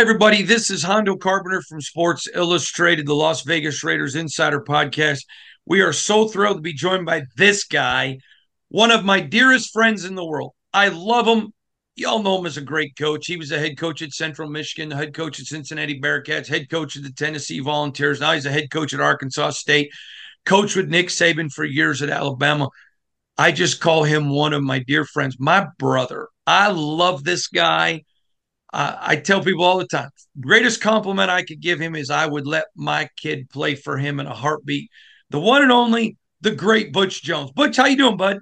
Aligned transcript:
Everybody, 0.00 0.40
this 0.40 0.70
is 0.70 0.82
Hondo 0.82 1.14
Carpenter 1.14 1.60
from 1.60 1.82
Sports 1.82 2.26
Illustrated, 2.34 3.06
the 3.06 3.14
Las 3.14 3.42
Vegas 3.42 3.84
Raiders 3.84 4.14
Insider 4.14 4.62
Podcast. 4.62 5.26
We 5.66 5.82
are 5.82 5.92
so 5.92 6.26
thrilled 6.26 6.56
to 6.56 6.62
be 6.62 6.72
joined 6.72 7.04
by 7.04 7.24
this 7.36 7.64
guy, 7.64 8.20
one 8.70 8.90
of 8.90 9.04
my 9.04 9.20
dearest 9.20 9.74
friends 9.74 10.06
in 10.06 10.14
the 10.14 10.24
world. 10.24 10.52
I 10.72 10.88
love 10.88 11.26
him. 11.26 11.52
Y'all 11.96 12.22
know 12.22 12.38
him 12.38 12.46
as 12.46 12.56
a 12.56 12.62
great 12.62 12.96
coach. 12.96 13.26
He 13.26 13.36
was 13.36 13.52
a 13.52 13.58
head 13.58 13.76
coach 13.76 14.00
at 14.00 14.14
Central 14.14 14.48
Michigan, 14.48 14.90
head 14.90 15.12
coach 15.12 15.38
at 15.38 15.44
Cincinnati 15.44 16.00
Bearcats, 16.00 16.48
head 16.48 16.70
coach 16.70 16.96
of 16.96 17.02
the 17.02 17.12
Tennessee 17.12 17.60
Volunteers. 17.60 18.20
Now 18.20 18.32
he's 18.32 18.46
a 18.46 18.50
head 18.50 18.70
coach 18.70 18.94
at 18.94 19.00
Arkansas 19.00 19.50
State, 19.50 19.92
coach 20.46 20.76
with 20.76 20.88
Nick 20.88 21.08
Saban 21.08 21.52
for 21.52 21.66
years 21.66 22.00
at 22.00 22.08
Alabama. 22.08 22.70
I 23.36 23.52
just 23.52 23.82
call 23.82 24.04
him 24.04 24.30
one 24.30 24.54
of 24.54 24.62
my 24.62 24.78
dear 24.78 25.04
friends, 25.04 25.36
my 25.38 25.66
brother. 25.78 26.28
I 26.46 26.70
love 26.70 27.22
this 27.22 27.48
guy. 27.48 28.04
I 28.72 29.16
tell 29.16 29.42
people 29.42 29.64
all 29.64 29.78
the 29.78 29.86
time, 29.86 30.10
greatest 30.38 30.80
compliment 30.80 31.30
I 31.30 31.42
could 31.42 31.60
give 31.60 31.80
him 31.80 31.96
is 31.96 32.10
I 32.10 32.26
would 32.26 32.46
let 32.46 32.66
my 32.76 33.08
kid 33.16 33.50
play 33.50 33.74
for 33.74 33.98
him 33.98 34.20
in 34.20 34.26
a 34.26 34.34
heartbeat. 34.34 34.90
The 35.30 35.40
one 35.40 35.62
and 35.62 35.72
only, 35.72 36.16
the 36.40 36.52
great 36.52 36.92
Butch 36.92 37.22
Jones. 37.22 37.50
Butch, 37.52 37.76
how 37.76 37.86
you 37.86 37.96
doing, 37.96 38.16
bud? 38.16 38.38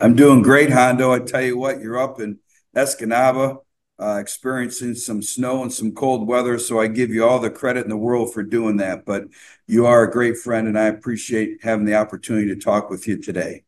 I'm 0.00 0.14
doing 0.14 0.42
great, 0.42 0.70
Hondo. 0.70 1.12
I 1.12 1.20
tell 1.20 1.42
you 1.42 1.56
what, 1.56 1.80
you're 1.80 1.98
up 1.98 2.20
in 2.20 2.38
Escanaba, 2.76 3.58
uh, 3.98 4.18
experiencing 4.20 4.94
some 4.94 5.22
snow 5.22 5.62
and 5.62 5.72
some 5.72 5.92
cold 5.92 6.26
weather. 6.26 6.58
So 6.58 6.80
I 6.80 6.88
give 6.88 7.10
you 7.10 7.24
all 7.24 7.38
the 7.38 7.50
credit 7.50 7.84
in 7.84 7.90
the 7.90 7.96
world 7.96 8.34
for 8.34 8.42
doing 8.42 8.78
that. 8.78 9.06
But 9.06 9.24
you 9.66 9.86
are 9.86 10.02
a 10.02 10.10
great 10.10 10.36
friend, 10.36 10.68
and 10.68 10.78
I 10.78 10.86
appreciate 10.86 11.62
having 11.62 11.86
the 11.86 11.94
opportunity 11.94 12.48
to 12.48 12.56
talk 12.56 12.90
with 12.90 13.06
you 13.06 13.20
today 13.20 13.64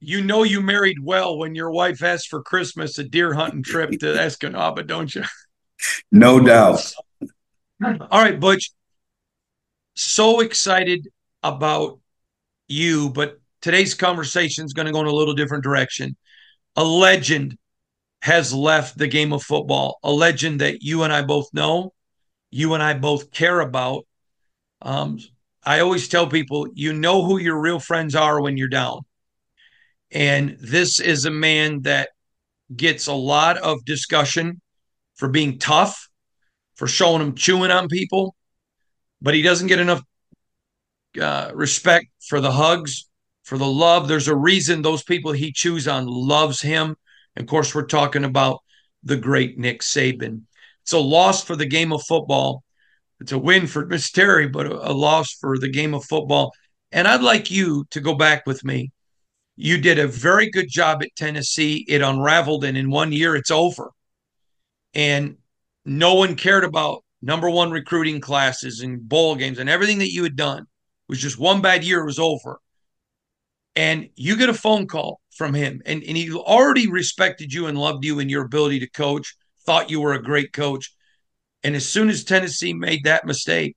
you 0.00 0.22
know 0.22 0.42
you 0.42 0.60
married 0.60 0.98
well 1.02 1.38
when 1.38 1.54
your 1.54 1.70
wife 1.70 2.02
asked 2.02 2.28
for 2.28 2.42
Christmas 2.42 2.98
a 2.98 3.04
deer 3.04 3.34
hunting 3.34 3.62
trip 3.62 3.90
to 3.90 4.06
Escanaba, 4.06 4.86
don't 4.86 5.14
you? 5.14 5.22
No 6.10 6.40
doubt. 6.40 6.94
All 7.84 8.06
right, 8.10 8.40
Butch. 8.40 8.70
So 9.94 10.40
excited 10.40 11.08
about 11.42 12.00
you, 12.66 13.10
but 13.10 13.38
today's 13.60 13.92
conversation 13.92 14.64
is 14.64 14.72
going 14.72 14.86
to 14.86 14.92
go 14.92 15.00
in 15.00 15.06
a 15.06 15.12
little 15.12 15.34
different 15.34 15.64
direction. 15.64 16.16
A 16.76 16.84
legend 16.84 17.58
has 18.22 18.52
left 18.54 18.96
the 18.96 19.06
game 19.06 19.32
of 19.32 19.42
football, 19.42 19.98
a 20.02 20.10
legend 20.10 20.60
that 20.60 20.82
you 20.82 21.02
and 21.02 21.12
I 21.12 21.22
both 21.22 21.48
know, 21.52 21.92
you 22.50 22.74
and 22.74 22.82
I 22.82 22.94
both 22.94 23.30
care 23.30 23.60
about. 23.60 24.06
Um, 24.80 25.18
I 25.64 25.80
always 25.80 26.08
tell 26.08 26.26
people, 26.26 26.68
you 26.74 26.92
know 26.92 27.24
who 27.24 27.38
your 27.38 27.60
real 27.60 27.80
friends 27.80 28.14
are 28.14 28.40
when 28.40 28.56
you're 28.56 28.68
down. 28.68 29.00
And 30.10 30.56
this 30.60 31.00
is 31.00 31.24
a 31.24 31.30
man 31.30 31.82
that 31.82 32.10
gets 32.74 33.06
a 33.06 33.12
lot 33.12 33.58
of 33.58 33.84
discussion 33.84 34.60
for 35.16 35.28
being 35.28 35.58
tough, 35.58 36.08
for 36.76 36.86
showing 36.86 37.22
him 37.22 37.34
chewing 37.34 37.70
on 37.70 37.88
people, 37.88 38.34
but 39.20 39.34
he 39.34 39.42
doesn't 39.42 39.68
get 39.68 39.80
enough 39.80 40.02
uh, 41.20 41.50
respect 41.54 42.06
for 42.28 42.40
the 42.40 42.52
hugs, 42.52 43.08
for 43.44 43.58
the 43.58 43.66
love. 43.66 44.08
There's 44.08 44.28
a 44.28 44.36
reason 44.36 44.82
those 44.82 45.02
people 45.02 45.32
he 45.32 45.52
chews 45.52 45.88
on 45.88 46.06
loves 46.06 46.60
him. 46.60 46.96
And 47.34 47.44
of 47.44 47.48
course, 47.48 47.74
we're 47.74 47.86
talking 47.86 48.24
about 48.24 48.60
the 49.02 49.16
great 49.16 49.58
Nick 49.58 49.80
Saban. 49.80 50.42
It's 50.82 50.92
a 50.92 50.98
loss 50.98 51.42
for 51.42 51.56
the 51.56 51.66
game 51.66 51.92
of 51.92 52.02
football. 52.02 52.62
It's 53.20 53.32
a 53.32 53.38
win 53.38 53.66
for 53.66 53.86
Miss 53.86 54.10
Terry, 54.10 54.48
but 54.48 54.66
a, 54.66 54.90
a 54.90 54.92
loss 54.92 55.32
for 55.32 55.58
the 55.58 55.70
game 55.70 55.94
of 55.94 56.04
football. 56.04 56.52
And 56.92 57.08
I'd 57.08 57.22
like 57.22 57.50
you 57.50 57.86
to 57.90 58.00
go 58.00 58.14
back 58.14 58.46
with 58.46 58.64
me 58.64 58.92
you 59.56 59.78
did 59.78 59.98
a 59.98 60.06
very 60.06 60.50
good 60.50 60.68
job 60.68 61.02
at 61.02 61.16
Tennessee. 61.16 61.84
It 61.88 62.02
unraveled, 62.02 62.64
and 62.64 62.76
in 62.76 62.90
one 62.90 63.12
year, 63.12 63.34
it's 63.34 63.50
over. 63.50 63.90
And 64.94 65.36
no 65.84 66.14
one 66.14 66.36
cared 66.36 66.64
about 66.64 67.04
number 67.22 67.48
one 67.48 67.70
recruiting 67.70 68.20
classes 68.20 68.80
and 68.80 69.08
bowl 69.08 69.34
games 69.34 69.58
and 69.58 69.68
everything 69.68 69.98
that 69.98 70.12
you 70.12 70.22
had 70.22 70.36
done. 70.36 70.62
It 70.62 71.08
was 71.08 71.20
just 71.20 71.38
one 71.38 71.62
bad 71.62 71.84
year, 71.84 72.00
it 72.00 72.06
was 72.06 72.18
over. 72.18 72.60
And 73.74 74.08
you 74.14 74.36
get 74.36 74.48
a 74.48 74.54
phone 74.54 74.86
call 74.86 75.20
from 75.36 75.54
him, 75.54 75.82
and, 75.84 76.02
and 76.02 76.16
he 76.16 76.32
already 76.32 76.88
respected 76.88 77.52
you 77.52 77.66
and 77.66 77.78
loved 77.78 78.04
you 78.04 78.20
and 78.20 78.30
your 78.30 78.44
ability 78.44 78.80
to 78.80 78.90
coach, 78.90 79.34
thought 79.64 79.90
you 79.90 80.00
were 80.00 80.14
a 80.14 80.22
great 80.22 80.52
coach. 80.52 80.92
And 81.62 81.74
as 81.74 81.86
soon 81.86 82.08
as 82.08 82.24
Tennessee 82.24 82.72
made 82.72 83.04
that 83.04 83.26
mistake, 83.26 83.76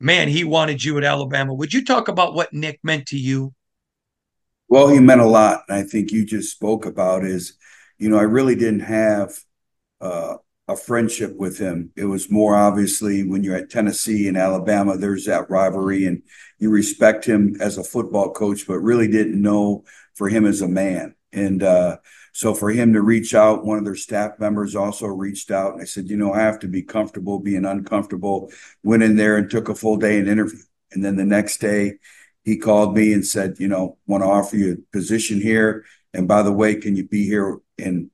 man, 0.00 0.28
he 0.28 0.44
wanted 0.44 0.82
you 0.84 0.98
at 0.98 1.04
Alabama. 1.04 1.54
Would 1.54 1.72
you 1.72 1.84
talk 1.84 2.08
about 2.08 2.34
what 2.34 2.52
Nick 2.52 2.80
meant 2.82 3.06
to 3.06 3.18
you? 3.18 3.54
Well, 4.72 4.88
he 4.88 5.00
meant 5.00 5.20
a 5.20 5.26
lot. 5.26 5.64
And 5.68 5.76
I 5.76 5.82
think 5.82 6.12
you 6.12 6.24
just 6.24 6.50
spoke 6.50 6.86
about 6.86 7.26
is, 7.26 7.58
you 7.98 8.08
know, 8.08 8.16
I 8.16 8.22
really 8.22 8.54
didn't 8.54 8.80
have 8.80 9.38
uh, 10.00 10.36
a 10.66 10.78
friendship 10.78 11.36
with 11.36 11.58
him. 11.58 11.90
It 11.94 12.06
was 12.06 12.30
more 12.30 12.56
obviously 12.56 13.22
when 13.22 13.44
you're 13.44 13.54
at 13.54 13.68
Tennessee 13.68 14.28
and 14.28 14.36
Alabama, 14.38 14.96
there's 14.96 15.26
that 15.26 15.50
rivalry 15.50 16.06
and 16.06 16.22
you 16.58 16.70
respect 16.70 17.26
him 17.26 17.54
as 17.60 17.76
a 17.76 17.84
football 17.84 18.32
coach, 18.32 18.66
but 18.66 18.78
really 18.78 19.08
didn't 19.08 19.42
know 19.42 19.84
for 20.14 20.30
him 20.30 20.46
as 20.46 20.62
a 20.62 20.68
man. 20.68 21.16
And 21.34 21.62
uh, 21.62 21.98
so 22.32 22.54
for 22.54 22.70
him 22.70 22.94
to 22.94 23.02
reach 23.02 23.34
out, 23.34 23.66
one 23.66 23.76
of 23.76 23.84
their 23.84 23.94
staff 23.94 24.38
members 24.38 24.74
also 24.74 25.06
reached 25.06 25.50
out 25.50 25.74
and 25.74 25.82
I 25.82 25.84
said, 25.84 26.08
you 26.08 26.16
know, 26.16 26.32
I 26.32 26.40
have 26.40 26.60
to 26.60 26.66
be 26.66 26.82
comfortable 26.82 27.40
being 27.40 27.66
uncomfortable. 27.66 28.50
Went 28.82 29.02
in 29.02 29.16
there 29.16 29.36
and 29.36 29.50
took 29.50 29.68
a 29.68 29.74
full 29.74 29.98
day 29.98 30.18
and 30.18 30.28
interview. 30.28 30.60
And 30.92 31.04
then 31.04 31.16
the 31.16 31.26
next 31.26 31.58
day, 31.58 31.98
he 32.44 32.56
called 32.56 32.96
me 32.96 33.12
and 33.12 33.24
said, 33.24 33.56
you 33.58 33.68
know, 33.68 33.98
want 34.06 34.22
to 34.22 34.28
offer 34.28 34.56
you 34.56 34.72
a 34.72 34.96
position 34.96 35.40
here. 35.40 35.84
And 36.12 36.26
by 36.26 36.42
the 36.42 36.52
way, 36.52 36.74
can 36.74 36.96
you 36.96 37.06
be 37.06 37.24
here 37.24 37.58
in 37.78 38.10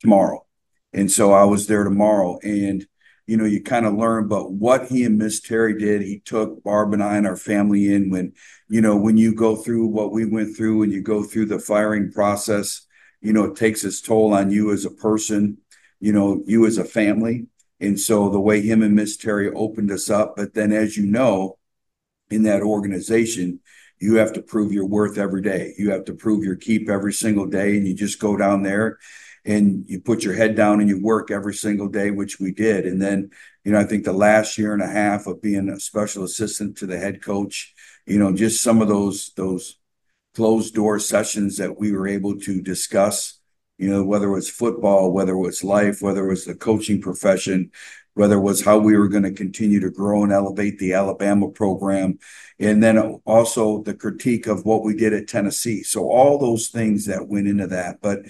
tomorrow? 0.00 0.46
And 0.92 1.10
so 1.10 1.32
I 1.32 1.44
was 1.44 1.66
there 1.66 1.84
tomorrow. 1.84 2.38
And, 2.42 2.86
you 3.26 3.36
know, 3.36 3.44
you 3.44 3.62
kind 3.62 3.86
of 3.86 3.94
learn, 3.94 4.28
but 4.28 4.52
what 4.52 4.86
he 4.86 5.04
and 5.04 5.18
Miss 5.18 5.40
Terry 5.40 5.78
did, 5.78 6.00
he 6.02 6.20
took 6.20 6.62
Barb 6.62 6.94
and 6.94 7.02
I 7.02 7.16
and 7.16 7.26
our 7.26 7.36
family 7.36 7.92
in 7.92 8.08
when, 8.08 8.32
you 8.68 8.80
know, 8.80 8.96
when 8.96 9.16
you 9.16 9.34
go 9.34 9.56
through 9.56 9.86
what 9.86 10.12
we 10.12 10.24
went 10.24 10.56
through 10.56 10.82
and 10.82 10.92
you 10.92 11.02
go 11.02 11.22
through 11.22 11.46
the 11.46 11.58
firing 11.58 12.10
process, 12.10 12.86
you 13.20 13.32
know, 13.32 13.44
it 13.44 13.56
takes 13.56 13.84
its 13.84 14.00
toll 14.00 14.32
on 14.32 14.50
you 14.50 14.72
as 14.72 14.84
a 14.84 14.90
person, 14.90 15.58
you 16.00 16.12
know, 16.12 16.42
you 16.46 16.66
as 16.66 16.78
a 16.78 16.84
family. 16.84 17.46
And 17.80 17.98
so 18.00 18.30
the 18.30 18.40
way 18.40 18.62
him 18.62 18.82
and 18.82 18.94
Miss 18.94 19.16
Terry 19.16 19.50
opened 19.52 19.90
us 19.90 20.08
up, 20.08 20.36
but 20.36 20.54
then 20.54 20.72
as 20.72 20.96
you 20.96 21.04
know, 21.04 21.58
in 22.30 22.42
that 22.44 22.62
organization, 22.62 23.60
you 23.98 24.16
have 24.16 24.32
to 24.34 24.42
prove 24.42 24.72
your 24.72 24.86
worth 24.86 25.18
every 25.18 25.42
day. 25.42 25.74
You 25.78 25.90
have 25.90 26.04
to 26.06 26.14
prove 26.14 26.44
your 26.44 26.56
keep 26.56 26.88
every 26.88 27.12
single 27.12 27.46
day. 27.46 27.76
And 27.76 27.86
you 27.86 27.94
just 27.94 28.20
go 28.20 28.36
down 28.36 28.62
there 28.62 28.98
and 29.44 29.84
you 29.86 30.00
put 30.00 30.24
your 30.24 30.34
head 30.34 30.54
down 30.54 30.80
and 30.80 30.88
you 30.88 31.00
work 31.00 31.30
every 31.30 31.54
single 31.54 31.88
day, 31.88 32.10
which 32.10 32.38
we 32.40 32.52
did. 32.52 32.84
And 32.84 33.00
then, 33.00 33.30
you 33.64 33.72
know, 33.72 33.78
I 33.78 33.84
think 33.84 34.04
the 34.04 34.12
last 34.12 34.58
year 34.58 34.74
and 34.74 34.82
a 34.82 34.88
half 34.88 35.26
of 35.26 35.40
being 35.40 35.68
a 35.68 35.80
special 35.80 36.24
assistant 36.24 36.76
to 36.78 36.86
the 36.86 36.98
head 36.98 37.22
coach, 37.22 37.72
you 38.06 38.18
know, 38.18 38.34
just 38.34 38.62
some 38.62 38.82
of 38.82 38.88
those, 38.88 39.32
those 39.36 39.78
closed 40.34 40.74
door 40.74 40.98
sessions 40.98 41.56
that 41.56 41.78
we 41.78 41.92
were 41.92 42.08
able 42.08 42.38
to 42.40 42.60
discuss, 42.60 43.35
you 43.78 43.90
know, 43.90 44.04
whether 44.04 44.28
it 44.28 44.32
was 44.34 44.48
football, 44.48 45.12
whether 45.12 45.32
it 45.32 45.40
was 45.40 45.62
life, 45.62 46.00
whether 46.00 46.24
it 46.24 46.30
was 46.30 46.44
the 46.44 46.54
coaching 46.54 47.00
profession, 47.00 47.70
whether 48.14 48.36
it 48.36 48.40
was 48.40 48.64
how 48.64 48.78
we 48.78 48.96
were 48.96 49.08
going 49.08 49.22
to 49.24 49.32
continue 49.32 49.78
to 49.80 49.90
grow 49.90 50.24
and 50.24 50.32
elevate 50.32 50.78
the 50.78 50.94
Alabama 50.94 51.48
program, 51.50 52.18
and 52.58 52.82
then 52.82 52.98
also 53.26 53.82
the 53.82 53.94
critique 53.94 54.46
of 54.46 54.64
what 54.64 54.82
we 54.82 54.96
did 54.96 55.12
at 55.12 55.28
Tennessee. 55.28 55.82
So 55.82 56.10
all 56.10 56.38
those 56.38 56.68
things 56.68 57.04
that 57.06 57.28
went 57.28 57.46
into 57.46 57.66
that. 57.66 58.00
But 58.00 58.20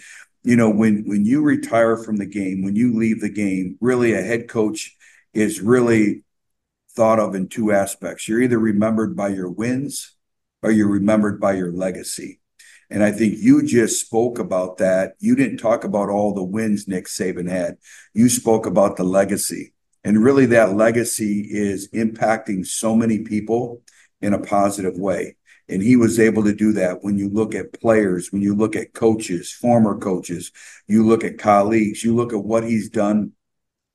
you 0.42 0.56
know, 0.56 0.70
when 0.70 1.04
when 1.06 1.24
you 1.24 1.42
retire 1.42 1.96
from 1.96 2.16
the 2.16 2.26
game, 2.26 2.62
when 2.62 2.76
you 2.76 2.96
leave 2.96 3.20
the 3.20 3.28
game, 3.28 3.76
really 3.80 4.12
a 4.12 4.22
head 4.22 4.48
coach 4.48 4.96
is 5.32 5.60
really 5.60 6.24
thought 6.90 7.20
of 7.20 7.34
in 7.34 7.48
two 7.48 7.72
aspects. 7.72 8.26
You're 8.26 8.42
either 8.42 8.58
remembered 8.58 9.16
by 9.16 9.28
your 9.28 9.50
wins 9.50 10.16
or 10.62 10.70
you're 10.70 10.88
remembered 10.88 11.40
by 11.40 11.52
your 11.52 11.70
legacy. 11.70 12.40
And 12.88 13.02
I 13.02 13.10
think 13.10 13.34
you 13.38 13.64
just 13.64 14.00
spoke 14.00 14.38
about 14.38 14.78
that. 14.78 15.14
You 15.18 15.34
didn't 15.34 15.58
talk 15.58 15.84
about 15.84 16.08
all 16.08 16.34
the 16.34 16.44
wins 16.44 16.86
Nick 16.86 17.06
Saban 17.06 17.48
had. 17.50 17.78
You 18.14 18.28
spoke 18.28 18.66
about 18.66 18.96
the 18.96 19.04
legacy. 19.04 19.72
And 20.04 20.22
really, 20.22 20.46
that 20.46 20.76
legacy 20.76 21.48
is 21.50 21.88
impacting 21.90 22.64
so 22.64 22.94
many 22.94 23.20
people 23.20 23.82
in 24.20 24.32
a 24.32 24.38
positive 24.38 24.96
way. 24.96 25.36
And 25.68 25.82
he 25.82 25.96
was 25.96 26.20
able 26.20 26.44
to 26.44 26.54
do 26.54 26.72
that 26.74 27.02
when 27.02 27.18
you 27.18 27.28
look 27.28 27.54
at 27.54 27.72
players, 27.80 28.30
when 28.30 28.40
you 28.40 28.54
look 28.54 28.76
at 28.76 28.94
coaches, 28.94 29.50
former 29.50 29.98
coaches, 29.98 30.52
you 30.86 31.04
look 31.04 31.24
at 31.24 31.38
colleagues, 31.38 32.04
you 32.04 32.14
look 32.14 32.32
at 32.32 32.44
what 32.44 32.62
he's 32.62 32.88
done 32.88 33.32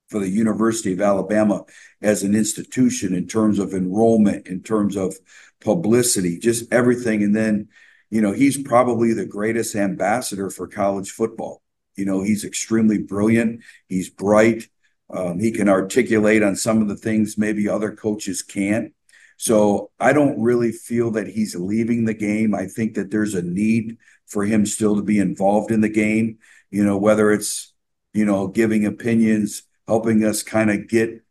for 0.09 0.19
the 0.19 0.29
University 0.29 0.91
of 0.91 0.99
Alabama 0.99 1.63
as 2.01 2.23
an 2.23 2.35
institution 2.35 3.15
in 3.15 3.25
terms 3.25 3.57
of 3.57 3.73
enrollment, 3.73 4.47
in 4.47 4.61
terms 4.61 4.97
of 4.97 5.15
publicity, 5.61 6.37
just 6.37 6.71
everything. 6.73 7.23
And 7.23 7.33
then, 7.33 7.69
you 8.11 8.21
know, 8.21 8.33
he's 8.33 8.61
probably 8.61 9.13
the 9.13 9.25
greatest 9.25 9.73
ambassador 9.73 10.49
for 10.49 10.67
college 10.67 11.09
football. 11.11 11.63
You 11.95 12.05
know, 12.05 12.21
he's 12.21 12.43
extremely 12.43 12.99
brilliant, 12.99 13.61
he's 13.87 14.09
bright, 14.09 14.69
um, 15.09 15.39
he 15.39 15.51
can 15.51 15.67
articulate 15.67 16.43
on 16.43 16.55
some 16.55 16.81
of 16.81 16.87
the 16.87 16.95
things 16.95 17.37
maybe 17.37 17.67
other 17.67 17.91
coaches 17.95 18.43
can't. 18.43 18.93
So 19.37 19.89
I 19.99 20.13
don't 20.13 20.39
really 20.39 20.71
feel 20.71 21.11
that 21.11 21.27
he's 21.27 21.55
leaving 21.55 22.05
the 22.05 22.13
game. 22.13 22.53
I 22.53 22.67
think 22.67 22.93
that 22.93 23.09
there's 23.09 23.33
a 23.33 23.41
need 23.41 23.97
for 24.27 24.45
him 24.45 24.65
still 24.65 24.95
to 24.97 25.01
be 25.01 25.17
involved 25.17 25.71
in 25.71 25.81
the 25.81 25.89
game, 25.89 26.37
you 26.69 26.83
know, 26.83 26.97
whether 26.97 27.31
it's, 27.31 27.73
you 28.13 28.25
know, 28.25 28.47
giving 28.47 28.85
opinions 28.85 29.63
helping 29.87 30.23
us 30.23 30.43
kind 30.43 30.69
of 30.69 30.87
get 30.87 31.23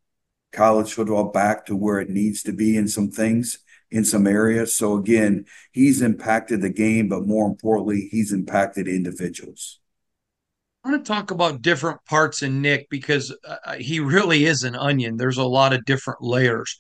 college 0.53 0.93
football 0.93 1.31
back 1.31 1.67
to 1.67 1.77
where 1.77 2.01
it 2.01 2.11
needs 2.11 2.43
to 2.43 2.53
be 2.53 2.77
in 2.77 2.89
some 2.89 3.11
things 3.11 3.59
in 3.91 4.05
some 4.05 4.27
areas. 4.27 4.77
So 4.77 4.95
again, 4.95 5.45
he's 5.73 6.03
impacted 6.03 6.61
the 6.61 6.71
game, 6.71 7.09
but 7.09 7.27
more 7.27 7.47
importantly, 7.47 8.09
he's 8.11 8.33
impacted 8.33 8.87
individuals. 8.87 9.81
I 10.85 10.91
want 10.91 11.05
to 11.05 11.13
talk 11.13 11.31
about 11.31 11.61
different 11.61 12.03
parts 12.07 12.43
in 12.43 12.63
Nick 12.63 12.89
because 12.89 13.35
uh, 13.47 13.75
he 13.75 14.01
really 14.01 14.47
is 14.47 14.63
an 14.63 14.75
onion. 14.75 15.17
There's 15.17 15.39
a 15.39 15.45
lot 15.45 15.75
of 15.75 15.85
different 15.85 16.23
layers. 16.23 16.79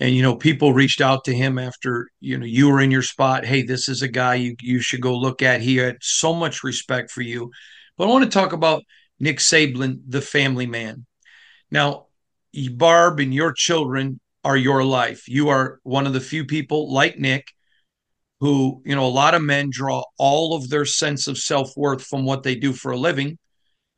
And 0.00 0.14
you 0.14 0.22
know, 0.22 0.34
people 0.34 0.72
reached 0.72 1.00
out 1.00 1.24
to 1.24 1.34
him 1.34 1.58
after 1.58 2.08
you 2.20 2.38
know 2.38 2.46
you 2.46 2.70
were 2.70 2.80
in 2.80 2.90
your 2.90 3.02
spot. 3.02 3.44
Hey, 3.44 3.62
this 3.62 3.88
is 3.88 4.02
a 4.02 4.08
guy 4.08 4.34
you 4.36 4.56
you 4.60 4.80
should 4.80 5.02
go 5.02 5.16
look 5.16 5.42
at. 5.42 5.60
He 5.60 5.76
had 5.76 5.98
so 6.00 6.32
much 6.32 6.64
respect 6.64 7.10
for 7.10 7.20
you. 7.20 7.50
But 7.96 8.04
I 8.04 8.10
want 8.10 8.24
to 8.24 8.30
talk 8.30 8.52
about 8.52 8.82
Nick 9.20 9.38
Saban, 9.38 10.00
the 10.08 10.22
family 10.22 10.66
man. 10.66 11.04
Now, 11.70 12.06
Barb 12.72 13.20
and 13.20 13.32
your 13.32 13.52
children 13.52 14.20
are 14.44 14.56
your 14.56 14.84
life. 14.84 15.28
You 15.28 15.48
are 15.50 15.78
one 15.82 16.06
of 16.06 16.12
the 16.12 16.20
few 16.20 16.44
people 16.44 16.92
like 16.92 17.18
Nick 17.18 17.46
who, 18.40 18.80
you 18.84 18.94
know, 18.94 19.06
a 19.06 19.08
lot 19.08 19.34
of 19.34 19.42
men 19.42 19.68
draw 19.70 20.02
all 20.18 20.54
of 20.54 20.68
their 20.70 20.86
sense 20.86 21.26
of 21.26 21.38
self 21.38 21.70
worth 21.76 22.02
from 22.02 22.24
what 22.24 22.42
they 22.42 22.54
do 22.54 22.72
for 22.72 22.92
a 22.92 22.96
living, 22.96 23.38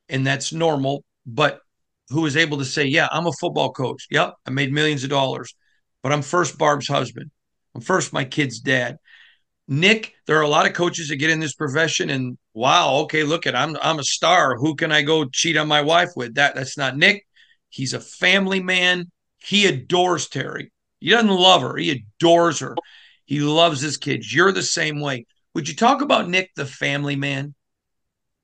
and 0.09 0.27
that's 0.27 0.53
normal, 0.53 1.05
but 1.25 1.61
who 2.09 2.27
is 2.27 2.37
able 2.37 2.59
to 2.59 2.65
say, 2.65 2.85
Yeah, 2.85 3.09
I'm 3.11 3.27
a 3.27 3.33
football 3.33 3.73
coach. 3.73 4.07
Yep, 4.11 4.35
I 4.47 4.51
made 4.51 4.73
millions 4.73 5.05
of 5.05 5.11
dollars, 5.11 5.55
but 6.03 6.13
I'm 6.13 6.23
first 6.23 6.59
Barb's 6.59 6.89
husband. 6.89 7.31
I'm 7.75 7.81
first 7.81 8.13
my 8.13 8.25
kid's 8.25 8.61
dad. 8.61 8.99
Nick, 9.69 10.13
there 10.27 10.37
are 10.39 10.43
a 10.43 10.49
lot 10.49 10.67
of 10.67 10.75
coaches 10.75 11.09
that 11.09 11.17
get 11.17 11.31
in 11.31 11.41
this 11.41 11.55
profession 11.55 12.11
and 12.11 12.37
wow, 12.53 12.97
okay, 13.03 13.23
look 13.23 13.47
at 13.47 13.55
I'm 13.55 13.77
I'm 13.81 14.01
a 14.01 14.05
star. 14.05 14.57
Who 14.57 14.75
can 14.75 14.91
I 14.91 15.03
go 15.03 15.25
cheat 15.25 15.57
on 15.57 15.69
my 15.69 15.83
wife 15.83 16.11
with? 16.17 16.35
That 16.35 16.57
that's 16.57 16.77
not 16.77 16.97
Nick. 16.97 17.25
He's 17.69 17.95
a 17.95 18.01
family 18.01 18.61
man. 18.61 19.11
He 19.43 19.67
adores 19.67 20.29
Terry. 20.29 20.73
He 21.01 21.11
doesn't 21.11 21.29
love 21.29 21.63
her. 21.63 21.77
He 21.77 21.91
adores 21.91 22.61
her. 22.61 22.77
He 23.25 23.41
loves 23.41 23.81
his 23.81 23.97
kids. 23.97 24.33
You're 24.33 24.53
the 24.53 24.63
same 24.63 25.01
way. 25.01 25.27
Would 25.55 25.69
you 25.69 25.75
talk 25.75 26.01
about 26.01 26.29
Nick, 26.29 26.51
the 26.55 26.67
family 26.67 27.17
man? 27.17 27.55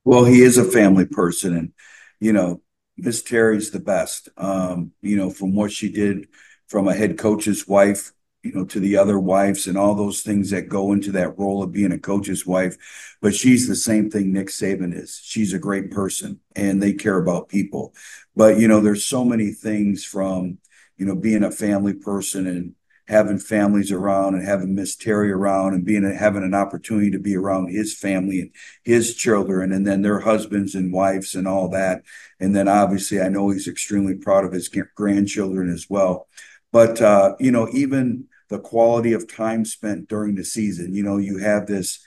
Well, 0.03 0.25
he 0.25 0.41
is 0.41 0.57
a 0.57 0.63
family 0.63 1.05
person, 1.05 1.55
and 1.55 1.73
you 2.19 2.33
know, 2.33 2.61
Miss 2.97 3.21
Terry's 3.21 3.71
the 3.71 3.79
best. 3.79 4.29
Um, 4.37 4.91
you 5.01 5.15
know, 5.15 5.29
from 5.29 5.55
what 5.55 5.71
she 5.71 5.91
did 5.91 6.27
from 6.67 6.87
a 6.87 6.93
head 6.93 7.17
coach's 7.17 7.67
wife, 7.67 8.11
you 8.43 8.53
know, 8.53 8.65
to 8.65 8.79
the 8.79 8.95
other 8.95 9.19
wives 9.19 9.67
and 9.67 9.77
all 9.77 9.95
those 9.95 10.21
things 10.21 10.51
that 10.51 10.69
go 10.69 10.93
into 10.93 11.11
that 11.11 11.37
role 11.37 11.61
of 11.61 11.73
being 11.73 11.91
a 11.91 11.99
coach's 11.99 12.45
wife. 12.45 12.77
But 13.21 13.35
she's 13.35 13.67
the 13.67 13.75
same 13.75 14.09
thing 14.09 14.31
Nick 14.31 14.47
Saban 14.47 14.95
is. 14.95 15.19
She's 15.21 15.51
a 15.51 15.59
great 15.59 15.91
person 15.91 16.39
and 16.55 16.81
they 16.81 16.93
care 16.93 17.17
about 17.17 17.49
people. 17.49 17.93
But, 18.35 18.59
you 18.59 18.67
know, 18.67 18.79
there's 18.79 19.03
so 19.03 19.25
many 19.25 19.51
things 19.51 20.05
from, 20.05 20.59
you 20.99 21.05
know, 21.05 21.15
being 21.15 21.43
a 21.43 21.51
family 21.51 21.93
person 21.93 22.45
and 22.45 22.75
having 23.07 23.39
families 23.39 23.91
around 23.91 24.35
and 24.35 24.45
having 24.45 24.75
Miss 24.75 24.95
Terry 24.95 25.31
around 25.31 25.73
and 25.73 25.83
being 25.83 26.03
having 26.03 26.43
an 26.43 26.53
opportunity 26.53 27.09
to 27.09 27.19
be 27.19 27.35
around 27.35 27.69
his 27.69 27.97
family 27.97 28.41
and 28.41 28.51
his 28.83 29.15
children 29.15 29.71
and 29.71 29.87
then 29.87 30.03
their 30.03 30.19
husbands 30.19 30.75
and 30.75 30.93
wives 30.93 31.33
and 31.33 31.47
all 31.47 31.69
that. 31.69 32.03
And 32.39 32.55
then 32.55 32.67
obviously 32.67 33.19
I 33.19 33.29
know 33.29 33.49
he's 33.49 33.67
extremely 33.67 34.13
proud 34.13 34.45
of 34.45 34.51
his 34.51 34.69
grandchildren 34.95 35.73
as 35.73 35.87
well. 35.89 36.27
But 36.71 37.01
uh, 37.01 37.35
you 37.39 37.49
know, 37.49 37.67
even 37.73 38.25
the 38.49 38.59
quality 38.59 39.13
of 39.13 39.31
time 39.31 39.65
spent 39.65 40.07
during 40.07 40.35
the 40.35 40.45
season, 40.45 40.93
you 40.93 41.01
know, 41.01 41.17
you 41.17 41.39
have 41.39 41.65
this 41.65 42.05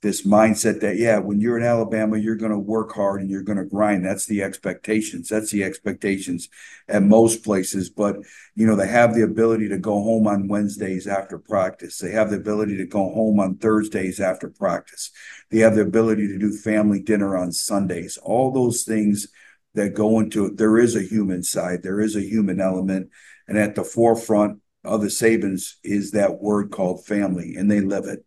this 0.00 0.24
mindset 0.24 0.80
that 0.80 0.96
yeah 0.96 1.18
when 1.18 1.40
you're 1.40 1.58
in 1.58 1.64
alabama 1.64 2.16
you're 2.16 2.36
going 2.36 2.52
to 2.52 2.58
work 2.58 2.94
hard 2.94 3.20
and 3.20 3.30
you're 3.30 3.42
going 3.42 3.58
to 3.58 3.64
grind. 3.64 4.04
That's 4.04 4.26
the 4.26 4.42
expectations. 4.42 5.28
That's 5.28 5.50
the 5.50 5.64
expectations 5.64 6.48
at 6.88 7.02
most 7.02 7.42
places. 7.42 7.90
But 7.90 8.16
you 8.54 8.66
know 8.66 8.76
they 8.76 8.88
have 8.88 9.14
the 9.14 9.22
ability 9.22 9.68
to 9.70 9.78
go 9.78 10.02
home 10.02 10.26
on 10.26 10.48
wednesdays 10.48 11.06
after 11.06 11.38
practice. 11.38 11.98
They 11.98 12.12
have 12.12 12.30
the 12.30 12.36
ability 12.36 12.76
to 12.78 12.86
go 12.86 13.12
home 13.12 13.40
on 13.40 13.56
thursdays 13.56 14.20
after 14.20 14.48
practice. 14.48 15.10
They 15.50 15.58
have 15.58 15.74
the 15.74 15.82
ability 15.82 16.28
to 16.28 16.38
do 16.38 16.52
family 16.52 17.00
dinner 17.00 17.36
on 17.36 17.52
sundays. 17.52 18.18
All 18.18 18.52
those 18.52 18.84
things 18.84 19.28
that 19.74 19.94
go 19.94 20.20
into 20.20 20.46
it 20.46 20.56
there 20.56 20.78
is 20.78 20.94
a 20.94 21.02
human 21.02 21.42
side. 21.42 21.82
There 21.82 22.00
is 22.00 22.14
a 22.14 22.20
human 22.20 22.60
element. 22.60 23.10
And 23.48 23.58
at 23.58 23.74
the 23.74 23.84
forefront 23.84 24.60
of 24.84 25.00
the 25.00 25.08
Sabans 25.08 25.74
is 25.82 26.12
that 26.12 26.40
word 26.40 26.70
called 26.70 27.04
family 27.04 27.56
and 27.56 27.70
they 27.70 27.80
live 27.80 28.04
it 28.04 28.24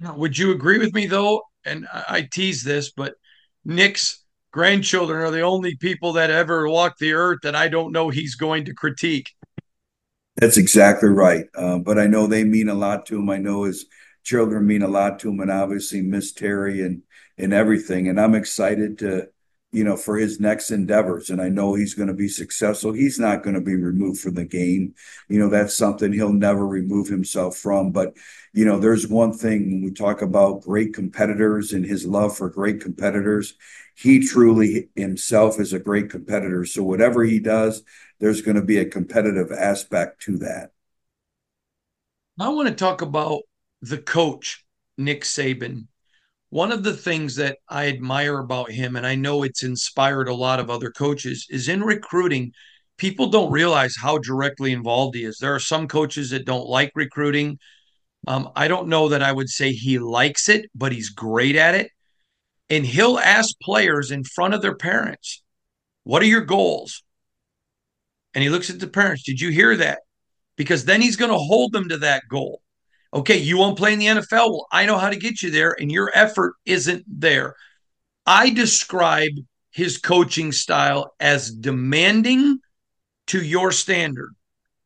now, 0.00 0.16
would 0.16 0.38
you 0.38 0.52
agree 0.52 0.78
with 0.78 0.94
me 0.94 1.06
though? 1.06 1.42
And 1.64 1.86
I 1.92 2.22
tease 2.30 2.62
this, 2.62 2.92
but 2.92 3.14
Nick's 3.64 4.24
grandchildren 4.52 5.20
are 5.20 5.30
the 5.30 5.42
only 5.42 5.76
people 5.76 6.14
that 6.14 6.30
ever 6.30 6.68
walked 6.68 6.98
the 6.98 7.12
earth 7.12 7.40
that 7.42 7.54
I 7.54 7.68
don't 7.68 7.92
know 7.92 8.08
he's 8.08 8.34
going 8.34 8.64
to 8.66 8.74
critique. 8.74 9.30
That's 10.36 10.56
exactly 10.56 11.08
right. 11.08 11.46
Uh, 11.54 11.78
but 11.78 11.98
I 11.98 12.06
know 12.06 12.26
they 12.26 12.44
mean 12.44 12.68
a 12.68 12.74
lot 12.74 13.06
to 13.06 13.18
him. 13.18 13.28
I 13.28 13.38
know 13.38 13.64
his 13.64 13.86
children 14.22 14.66
mean 14.66 14.82
a 14.82 14.88
lot 14.88 15.18
to 15.20 15.30
him, 15.30 15.40
and 15.40 15.50
obviously 15.50 16.00
Miss 16.00 16.32
Terry 16.32 16.80
and 16.82 17.02
and 17.36 17.52
everything. 17.52 18.08
And 18.08 18.20
I'm 18.20 18.34
excited 18.34 18.98
to 18.98 19.28
you 19.70 19.84
know, 19.84 19.96
for 19.96 20.16
his 20.16 20.40
next 20.40 20.70
endeavors. 20.70 21.28
And 21.28 21.42
I 21.42 21.50
know 21.50 21.74
he's 21.74 21.94
going 21.94 22.08
to 22.08 22.14
be 22.14 22.28
successful. 22.28 22.92
He's 22.92 23.18
not 23.18 23.42
going 23.42 23.54
to 23.54 23.60
be 23.60 23.76
removed 23.76 24.20
from 24.20 24.34
the 24.34 24.44
game. 24.44 24.94
You 25.28 25.38
know, 25.38 25.50
that's 25.50 25.76
something 25.76 26.12
he'll 26.12 26.32
never 26.32 26.66
remove 26.66 27.08
himself 27.08 27.56
from. 27.58 27.92
But, 27.92 28.16
you 28.54 28.64
know, 28.64 28.78
there's 28.78 29.06
one 29.06 29.32
thing 29.32 29.70
when 29.70 29.82
we 29.82 29.90
talk 29.90 30.22
about 30.22 30.62
great 30.62 30.94
competitors 30.94 31.72
and 31.72 31.84
his 31.84 32.06
love 32.06 32.36
for 32.36 32.48
great 32.48 32.80
competitors, 32.80 33.54
he 33.94 34.26
truly 34.26 34.88
himself 34.96 35.60
is 35.60 35.74
a 35.74 35.78
great 35.78 36.08
competitor. 36.08 36.64
So 36.64 36.82
whatever 36.82 37.24
he 37.24 37.38
does, 37.38 37.82
there's 38.20 38.40
going 38.40 38.56
to 38.56 38.64
be 38.64 38.78
a 38.78 38.86
competitive 38.86 39.52
aspect 39.52 40.22
to 40.22 40.38
that. 40.38 40.70
I 42.40 42.48
want 42.50 42.68
to 42.68 42.74
talk 42.74 43.02
about 43.02 43.42
the 43.82 43.98
coach, 43.98 44.64
Nick 44.96 45.24
Saban 45.24 45.88
one 46.50 46.72
of 46.72 46.82
the 46.82 46.94
things 46.94 47.36
that 47.36 47.58
I 47.68 47.88
admire 47.88 48.38
about 48.38 48.70
him, 48.70 48.96
and 48.96 49.06
I 49.06 49.14
know 49.14 49.42
it's 49.42 49.62
inspired 49.62 50.28
a 50.28 50.34
lot 50.34 50.60
of 50.60 50.70
other 50.70 50.90
coaches, 50.90 51.46
is 51.50 51.68
in 51.68 51.82
recruiting, 51.82 52.52
people 52.96 53.28
don't 53.28 53.52
realize 53.52 53.94
how 53.96 54.18
directly 54.18 54.72
involved 54.72 55.14
he 55.14 55.24
is. 55.24 55.38
There 55.38 55.54
are 55.54 55.60
some 55.60 55.88
coaches 55.88 56.30
that 56.30 56.46
don't 56.46 56.66
like 56.66 56.92
recruiting. 56.94 57.58
Um, 58.26 58.50
I 58.56 58.66
don't 58.68 58.88
know 58.88 59.10
that 59.10 59.22
I 59.22 59.30
would 59.30 59.48
say 59.48 59.72
he 59.72 59.98
likes 59.98 60.48
it, 60.48 60.70
but 60.74 60.92
he's 60.92 61.10
great 61.10 61.56
at 61.56 61.74
it. 61.74 61.90
And 62.70 62.84
he'll 62.84 63.18
ask 63.18 63.54
players 63.62 64.10
in 64.10 64.24
front 64.24 64.54
of 64.54 64.62
their 64.62 64.76
parents, 64.76 65.42
What 66.04 66.22
are 66.22 66.26
your 66.26 66.42
goals? 66.42 67.02
And 68.34 68.42
he 68.42 68.50
looks 68.50 68.70
at 68.70 68.80
the 68.80 68.88
parents, 68.88 69.22
Did 69.22 69.40
you 69.40 69.50
hear 69.50 69.76
that? 69.76 70.00
Because 70.56 70.84
then 70.84 71.00
he's 71.00 71.16
going 71.16 71.30
to 71.30 71.38
hold 71.38 71.72
them 71.72 71.88
to 71.90 71.98
that 71.98 72.24
goal. 72.28 72.62
Okay, 73.12 73.38
you 73.38 73.56
won't 73.56 73.78
play 73.78 73.92
in 73.92 73.98
the 73.98 74.06
NFL. 74.06 74.50
Well, 74.50 74.66
I 74.70 74.84
know 74.84 74.98
how 74.98 75.08
to 75.08 75.16
get 75.16 75.42
you 75.42 75.50
there, 75.50 75.74
and 75.80 75.90
your 75.90 76.10
effort 76.14 76.54
isn't 76.66 77.04
there. 77.08 77.54
I 78.26 78.50
describe 78.50 79.32
his 79.70 79.96
coaching 79.96 80.52
style 80.52 81.14
as 81.18 81.50
demanding 81.50 82.58
to 83.28 83.42
your 83.42 83.72
standard. 83.72 84.34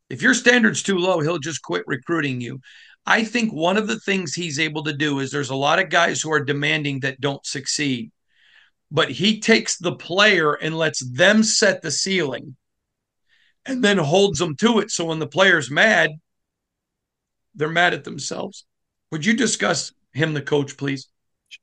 If 0.09 0.21
your 0.21 0.33
standard's 0.33 0.83
too 0.83 0.97
low, 0.97 1.19
he'll 1.19 1.39
just 1.39 1.61
quit 1.61 1.83
recruiting 1.87 2.39
you. 2.39 2.59
I 3.05 3.23
think 3.23 3.51
one 3.51 3.75
of 3.75 3.87
the 3.87 3.99
things 3.99 4.33
he's 4.33 4.59
able 4.59 4.83
to 4.83 4.93
do 4.93 5.19
is 5.19 5.31
there's 5.31 5.49
a 5.49 5.55
lot 5.55 5.79
of 5.79 5.89
guys 5.89 6.21
who 6.21 6.31
are 6.31 6.43
demanding 6.43 7.01
that 7.01 7.19
don't 7.19 7.45
succeed, 7.45 8.11
but 8.91 9.09
he 9.09 9.41
takes 9.41 9.77
the 9.77 9.95
player 9.95 10.53
and 10.53 10.77
lets 10.77 11.05
them 11.11 11.43
set 11.43 11.81
the 11.81 11.91
ceiling 11.91 12.55
and 13.65 13.83
then 13.83 13.97
holds 13.97 14.39
them 14.39 14.55
to 14.57 14.79
it. 14.79 14.91
So 14.91 15.05
when 15.05 15.19
the 15.19 15.27
player's 15.27 15.69
mad, 15.69 16.11
they're 17.55 17.69
mad 17.69 17.93
at 17.93 18.03
themselves. 18.03 18.65
Would 19.11 19.25
you 19.25 19.33
discuss 19.33 19.93
him, 20.13 20.33
the 20.33 20.41
coach, 20.41 20.77
please? 20.77 21.07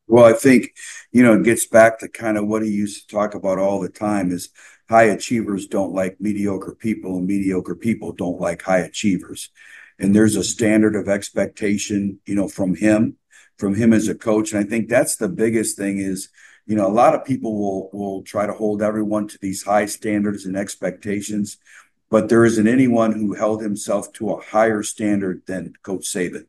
Well, 0.07 0.25
I 0.25 0.33
think, 0.33 0.75
you 1.13 1.23
know, 1.23 1.35
it 1.35 1.45
gets 1.45 1.67
back 1.67 1.99
to 2.01 2.09
kind 2.09 2.37
of 2.37 2.47
what 2.47 2.63
he 2.63 2.71
used 2.71 3.09
to 3.09 3.15
talk 3.15 3.35
about 3.35 3.59
all 3.59 3.81
the 3.81 3.89
time 3.89 4.31
is 4.31 4.51
high 4.89 5.05
achievers 5.05 5.67
don't 5.67 5.95
like 5.95 6.21
mediocre 6.21 6.75
people 6.75 7.17
and 7.17 7.27
mediocre 7.27 7.77
people 7.77 8.13
don't 8.13 8.41
like 8.41 8.63
high 8.63 8.81
achievers. 8.81 9.51
And 9.99 10.15
there's 10.15 10.37
a 10.37 10.45
standard 10.45 10.97
of 10.97 11.09
expectation, 11.09 12.21
you 12.27 12.35
know, 12.35 12.49
from 12.49 12.75
him, 12.75 13.17
from 13.59 13.75
him 13.75 13.93
as 13.93 14.09
a 14.09 14.15
coach. 14.15 14.53
And 14.53 14.65
I 14.65 14.69
think 14.69 14.89
that's 14.89 15.17
the 15.17 15.29
biggest 15.29 15.77
thing 15.77 15.99
is, 15.99 16.29
you 16.67 16.77
know, 16.77 16.87
a 16.87 16.93
lot 16.93 17.15
of 17.15 17.25
people 17.25 17.59
will 17.59 17.91
will 17.93 18.23
try 18.23 18.47
to 18.47 18.53
hold 18.53 18.83
everyone 18.83 19.29
to 19.29 19.39
these 19.41 19.63
high 19.63 19.87
standards 19.87 20.47
and 20.47 20.57
expectations 20.57 21.59
but 22.11 22.29
there 22.29 22.45
isn't 22.45 22.69
anyone 22.69 23.13
who 23.13 23.35
held 23.35 23.63
himself 23.63 24.13
to 24.15 24.31
a 24.31 24.43
higher 24.43 24.83
standard 24.83 25.43
than 25.47 25.75
Coach 25.83 26.03
Saban. 26.03 26.47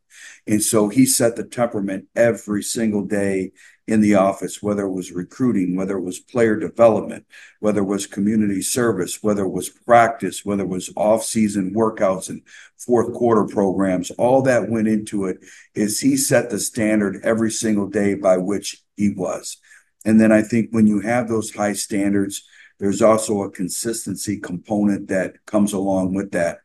And 0.47 0.61
so 0.61 0.89
he 0.89 1.05
set 1.05 1.35
the 1.35 1.43
temperament 1.43 2.07
every 2.15 2.63
single 2.63 3.05
day 3.05 3.51
in 3.87 4.01
the 4.01 4.15
office, 4.15 4.61
whether 4.61 4.83
it 4.83 4.91
was 4.91 5.11
recruiting, 5.11 5.75
whether 5.75 5.97
it 5.97 6.03
was 6.03 6.19
player 6.19 6.55
development, 6.55 7.25
whether 7.59 7.81
it 7.81 7.85
was 7.85 8.07
community 8.07 8.61
service, 8.61 9.21
whether 9.21 9.43
it 9.43 9.51
was 9.51 9.69
practice, 9.69 10.45
whether 10.45 10.63
it 10.63 10.69
was 10.69 10.91
off-season 10.95 11.73
workouts 11.73 12.29
and 12.29 12.41
fourth 12.77 13.13
quarter 13.13 13.45
programs, 13.45 14.11
all 14.11 14.41
that 14.41 14.69
went 14.69 14.87
into 14.87 15.25
it 15.25 15.37
is 15.75 15.99
he 15.99 16.17
set 16.17 16.49
the 16.49 16.59
standard 16.59 17.19
every 17.23 17.51
single 17.51 17.87
day 17.87 18.13
by 18.15 18.37
which 18.37 18.81
he 18.97 19.13
was. 19.13 19.57
And 20.05 20.19
then 20.19 20.31
I 20.31 20.41
think 20.41 20.69
when 20.71 20.87
you 20.87 21.01
have 21.01 21.27
those 21.27 21.53
high 21.53 21.73
standards, 21.73 22.43
there's 22.81 23.03
also 23.03 23.43
a 23.43 23.51
consistency 23.51 24.39
component 24.39 25.09
that 25.09 25.35
comes 25.45 25.71
along 25.71 26.15
with 26.15 26.31
that. 26.31 26.61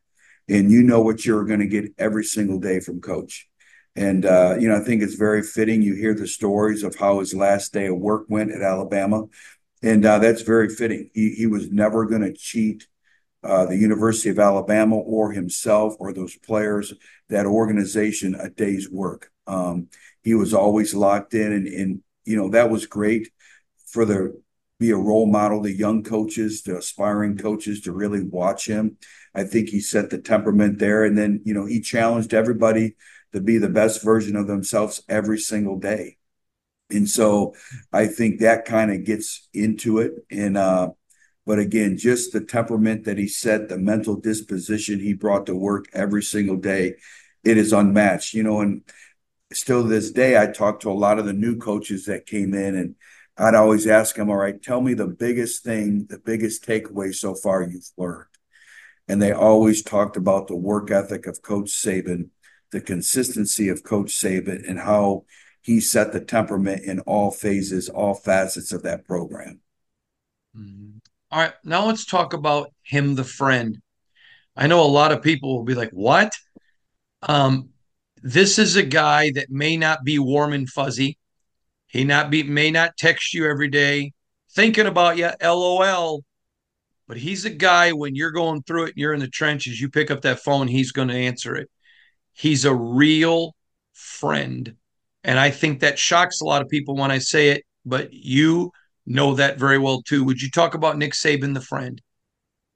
And 0.48 0.70
you 0.70 0.82
know 0.82 1.02
what 1.02 1.26
you're 1.26 1.44
going 1.44 1.60
to 1.60 1.66
get 1.66 1.92
every 1.98 2.24
single 2.24 2.58
day 2.58 2.80
from 2.80 3.02
coach. 3.02 3.46
And, 3.94 4.24
uh, 4.24 4.56
you 4.58 4.66
know, 4.66 4.76
I 4.76 4.80
think 4.80 5.02
it's 5.02 5.16
very 5.16 5.42
fitting. 5.42 5.82
You 5.82 5.94
hear 5.94 6.14
the 6.14 6.26
stories 6.26 6.82
of 6.84 6.96
how 6.96 7.20
his 7.20 7.34
last 7.34 7.74
day 7.74 7.88
of 7.88 7.98
work 7.98 8.24
went 8.30 8.50
at 8.50 8.62
Alabama. 8.62 9.24
And 9.82 10.06
uh, 10.06 10.18
that's 10.18 10.40
very 10.40 10.70
fitting. 10.70 11.10
He, 11.12 11.34
he 11.34 11.46
was 11.46 11.70
never 11.70 12.06
going 12.06 12.22
to 12.22 12.32
cheat 12.32 12.88
uh, 13.44 13.66
the 13.66 13.76
University 13.76 14.30
of 14.30 14.38
Alabama 14.38 14.96
or 14.96 15.32
himself 15.32 15.96
or 15.98 16.14
those 16.14 16.34
players, 16.38 16.94
that 17.28 17.44
organization, 17.44 18.34
a 18.34 18.48
day's 18.48 18.90
work. 18.90 19.30
Um, 19.46 19.88
he 20.22 20.32
was 20.32 20.54
always 20.54 20.94
locked 20.94 21.34
in, 21.34 21.52
and, 21.52 21.66
and 21.66 22.02
you 22.24 22.36
know 22.36 22.48
that 22.50 22.70
was 22.70 22.86
great 22.86 23.28
for 23.86 24.04
the 24.06 24.40
be 24.78 24.90
a 24.90 24.96
role 24.96 25.26
model 25.26 25.62
to 25.62 25.72
young 25.72 26.02
coaches, 26.02 26.62
to 26.62 26.76
aspiring 26.76 27.36
coaches 27.36 27.80
to 27.82 27.92
really 27.92 28.22
watch 28.22 28.66
him. 28.66 28.96
I 29.34 29.44
think 29.44 29.68
he 29.68 29.80
set 29.80 30.10
the 30.10 30.18
temperament 30.18 30.78
there, 30.78 31.04
and 31.04 31.16
then 31.16 31.40
you 31.44 31.54
know 31.54 31.66
he 31.66 31.80
challenged 31.80 32.34
everybody 32.34 32.96
to 33.32 33.40
be 33.40 33.58
the 33.58 33.68
best 33.68 34.02
version 34.02 34.36
of 34.36 34.46
themselves 34.46 35.02
every 35.08 35.38
single 35.38 35.78
day. 35.78 36.16
And 36.90 37.08
so 37.08 37.54
I 37.92 38.06
think 38.06 38.40
that 38.40 38.64
kind 38.64 38.92
of 38.92 39.04
gets 39.04 39.48
into 39.52 39.98
it. 39.98 40.12
And 40.30 40.56
uh, 40.56 40.90
but 41.44 41.58
again, 41.58 41.96
just 41.96 42.32
the 42.32 42.40
temperament 42.40 43.04
that 43.04 43.18
he 43.18 43.28
set, 43.28 43.68
the 43.68 43.78
mental 43.78 44.16
disposition 44.16 45.00
he 45.00 45.14
brought 45.14 45.46
to 45.46 45.54
work 45.54 45.86
every 45.92 46.22
single 46.22 46.56
day, 46.56 46.94
it 47.44 47.56
is 47.56 47.72
unmatched. 47.72 48.34
You 48.34 48.42
know, 48.42 48.60
and 48.60 48.82
still 49.52 49.82
to 49.82 49.88
this 49.88 50.10
day, 50.10 50.40
I 50.40 50.46
talk 50.46 50.80
to 50.80 50.90
a 50.90 50.92
lot 50.92 51.18
of 51.18 51.26
the 51.26 51.32
new 51.32 51.56
coaches 51.56 52.06
that 52.06 52.26
came 52.26 52.54
in, 52.54 52.76
and 52.76 52.94
I'd 53.38 53.54
always 53.54 53.86
ask 53.86 54.16
them, 54.16 54.30
"All 54.30 54.36
right, 54.36 54.60
tell 54.62 54.80
me 54.80 54.94
the 54.94 55.06
biggest 55.06 55.62
thing, 55.62 56.06
the 56.08 56.18
biggest 56.18 56.64
takeaway 56.64 57.14
so 57.14 57.34
far 57.34 57.62
you've 57.62 57.90
learned." 57.96 58.28
And 59.08 59.20
they 59.20 59.32
always 59.32 59.82
talked 59.82 60.16
about 60.16 60.48
the 60.48 60.56
work 60.56 60.90
ethic 60.90 61.26
of 61.26 61.42
Coach 61.42 61.70
Saban, 61.70 62.30
the 62.72 62.80
consistency 62.80 63.68
of 63.68 63.82
Coach 63.82 64.12
Saban, 64.12 64.68
and 64.68 64.80
how 64.80 65.24
he 65.60 65.80
set 65.80 66.12
the 66.12 66.20
temperament 66.20 66.82
in 66.84 67.00
all 67.00 67.30
phases, 67.30 67.88
all 67.88 68.14
facets 68.14 68.72
of 68.72 68.82
that 68.84 69.04
program. 69.04 69.60
Mm-hmm. 70.56 70.98
All 71.30 71.40
right, 71.40 71.54
now 71.64 71.86
let's 71.86 72.06
talk 72.06 72.32
about 72.32 72.72
him, 72.82 73.14
the 73.14 73.24
friend. 73.24 73.80
I 74.56 74.68
know 74.68 74.82
a 74.82 74.86
lot 74.86 75.12
of 75.12 75.22
people 75.22 75.56
will 75.56 75.64
be 75.64 75.74
like, 75.74 75.90
"What?" 75.90 76.32
Um, 77.22 77.70
this 78.22 78.58
is 78.58 78.76
a 78.76 78.82
guy 78.82 79.32
that 79.32 79.50
may 79.50 79.76
not 79.76 80.04
be 80.04 80.18
warm 80.18 80.52
and 80.52 80.68
fuzzy. 80.68 81.18
He 81.86 82.04
not 82.04 82.30
be 82.30 82.42
may 82.42 82.70
not 82.70 82.96
text 82.96 83.34
you 83.34 83.48
every 83.48 83.68
day, 83.68 84.12
thinking 84.54 84.86
about 84.86 85.16
you, 85.16 85.30
lol. 85.42 86.24
But 87.08 87.18
he's 87.18 87.44
a 87.44 87.50
guy 87.50 87.92
when 87.92 88.16
you're 88.16 88.32
going 88.32 88.62
through 88.62 88.84
it 88.84 88.90
and 88.90 88.96
you're 88.96 89.14
in 89.14 89.20
the 89.20 89.28
trenches, 89.28 89.80
you 89.80 89.88
pick 89.88 90.10
up 90.10 90.22
that 90.22 90.40
phone, 90.40 90.66
he's 90.66 90.90
going 90.90 91.08
to 91.08 91.14
answer 91.14 91.54
it. 91.54 91.70
He's 92.32 92.64
a 92.64 92.74
real 92.74 93.54
friend. 93.92 94.74
And 95.22 95.38
I 95.38 95.50
think 95.50 95.80
that 95.80 95.98
shocks 95.98 96.40
a 96.40 96.44
lot 96.44 96.62
of 96.62 96.68
people 96.68 96.96
when 96.96 97.10
I 97.10 97.18
say 97.18 97.50
it, 97.50 97.64
but 97.84 98.12
you 98.12 98.72
know 99.06 99.34
that 99.34 99.58
very 99.58 99.78
well 99.78 100.02
too. 100.02 100.24
Would 100.24 100.42
you 100.42 100.50
talk 100.50 100.74
about 100.74 100.98
Nick 100.98 101.12
Saban, 101.12 101.54
the 101.54 101.60
friend? 101.60 102.02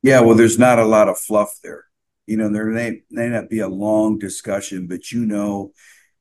Yeah, 0.03 0.21
well, 0.21 0.37
there's 0.37 0.59
not 0.59 0.79
a 0.79 0.85
lot 0.85 1.09
of 1.09 1.19
fluff 1.19 1.59
there. 1.63 1.85
You 2.27 2.37
know, 2.37 2.49
there 2.49 2.67
may, 2.67 3.03
may 3.11 3.29
not 3.29 3.51
be 3.51 3.59
a 3.59 3.69
long 3.69 4.19
discussion, 4.19 4.87
but 4.87 5.11
you 5.11 5.27
know, 5.27 5.73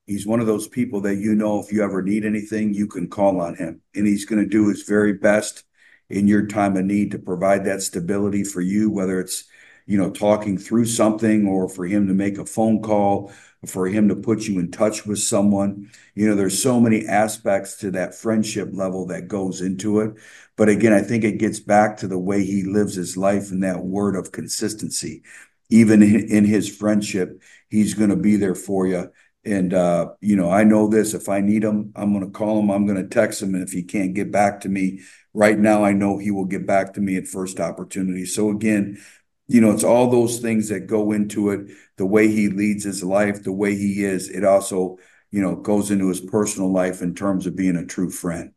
he's 0.10 0.26
one 0.26 0.40
of 0.40 0.48
those 0.48 0.68
people 0.68 1.02
that 1.02 1.18
you 1.18 1.36
know 1.36 1.60
if 1.60 1.72
you 1.72 1.84
ever 1.84 2.02
need 2.02 2.26
anything, 2.26 2.74
you 2.74 2.88
can 2.88 3.08
call 3.08 3.40
on 3.40 3.56
him. 3.56 3.80
And 3.94 4.08
he's 4.08 4.26
going 4.26 4.42
to 4.44 4.50
do 4.50 4.68
his 4.68 4.82
very 4.82 5.14
best 5.14 5.64
in 6.10 6.28
your 6.28 6.48
time 6.48 6.76
of 6.78 6.86
need 6.86 7.12
to 7.12 7.20
provide 7.20 7.64
that 7.66 7.84
stability 7.84 8.44
for 8.44 8.60
you, 8.60 8.90
whether 8.90 9.20
it's, 9.20 9.44
you 9.86 10.00
know, 10.00 10.10
talking 10.10 10.58
through 10.58 10.86
something 10.86 11.48
or 11.48 11.70
for 11.70 11.86
him 11.86 12.08
to 12.08 12.16
make 12.16 12.40
a 12.40 12.46
phone 12.46 12.82
call 12.82 13.32
for 13.68 13.88
him 13.88 14.08
to 14.08 14.16
put 14.16 14.48
you 14.48 14.58
in 14.58 14.72
touch 14.72 15.06
with 15.06 15.20
someone. 15.20 15.92
You 16.16 16.28
know, 16.28 16.36
there's 16.36 16.62
so 16.62 16.80
many 16.80 17.06
aspects 17.06 17.76
to 17.78 17.92
that 17.92 18.16
friendship 18.16 18.70
level 18.72 19.06
that 19.08 19.28
goes 19.28 19.62
into 19.62 20.00
it. 20.00 20.16
But 20.56 20.70
again, 20.70 20.94
I 20.94 21.02
think 21.02 21.24
it 21.24 21.38
gets 21.38 21.60
back 21.60 21.98
to 21.98 22.08
the 22.08 22.18
way 22.18 22.44
he 22.44 22.64
lives 22.64 22.96
his 22.96 23.16
life 23.16 23.52
and 23.52 23.64
that 23.64 23.84
word 23.84 24.16
of 24.16 24.32
consistency. 24.32 25.22
Even 25.70 26.02
in 26.02 26.46
his 26.46 26.76
friendship, 26.76 27.42
he's 27.70 27.94
going 27.94 28.10
to 28.10 28.16
be 28.16 28.38
there 28.38 28.56
for 28.56 28.88
you. 28.88 29.12
And, 29.50 29.74
uh, 29.74 30.10
you 30.22 30.36
know, 30.36 30.52
I 30.52 30.64
know 30.64 30.88
this 30.88 31.16
if 31.16 31.28
I 31.28 31.42
need 31.42 31.64
him, 31.64 31.92
I'm 31.96 32.14
going 32.14 32.24
to 32.24 32.32
call 32.32 32.60
him, 32.60 32.70
I'm 32.70 32.86
going 32.86 33.02
to 33.02 33.08
text 33.08 33.42
him. 33.42 33.56
And 33.56 33.64
if 33.64 33.72
he 33.72 33.82
can't 33.82 34.14
get 34.14 34.32
back 34.32 34.62
to 34.62 34.70
me 34.70 35.02
right 35.34 35.58
now, 35.58 35.84
I 35.84 35.92
know 35.92 36.20
he 36.20 36.30
will 36.30 36.46
get 36.46 36.68
back 36.68 36.94
to 36.94 37.02
me 37.02 37.18
at 37.18 37.28
first 37.28 37.60
opportunity. 37.60 38.26
So, 38.26 38.52
again, 38.52 39.02
you 39.48 39.60
know, 39.60 39.72
it's 39.72 39.84
all 39.84 40.12
those 40.12 40.38
things 40.38 40.70
that 40.70 40.82
go 40.82 41.12
into 41.12 41.50
it. 41.50 41.72
The 41.98 42.06
way 42.06 42.28
he 42.28 42.50
leads 42.50 42.84
his 42.84 43.04
life, 43.04 43.42
the 43.42 43.52
way 43.52 43.76
he 43.76 44.04
is, 44.04 44.30
it 44.30 44.46
also, 44.46 44.98
you 45.32 45.42
know, 45.42 45.56
goes 45.56 45.90
into 45.90 46.10
his 46.10 46.22
personal 46.22 46.72
life 46.72 47.02
in 47.02 47.16
terms 47.16 47.48
of 47.48 47.56
being 47.56 47.76
a 47.76 47.88
true 47.88 48.12
friend. 48.12 48.52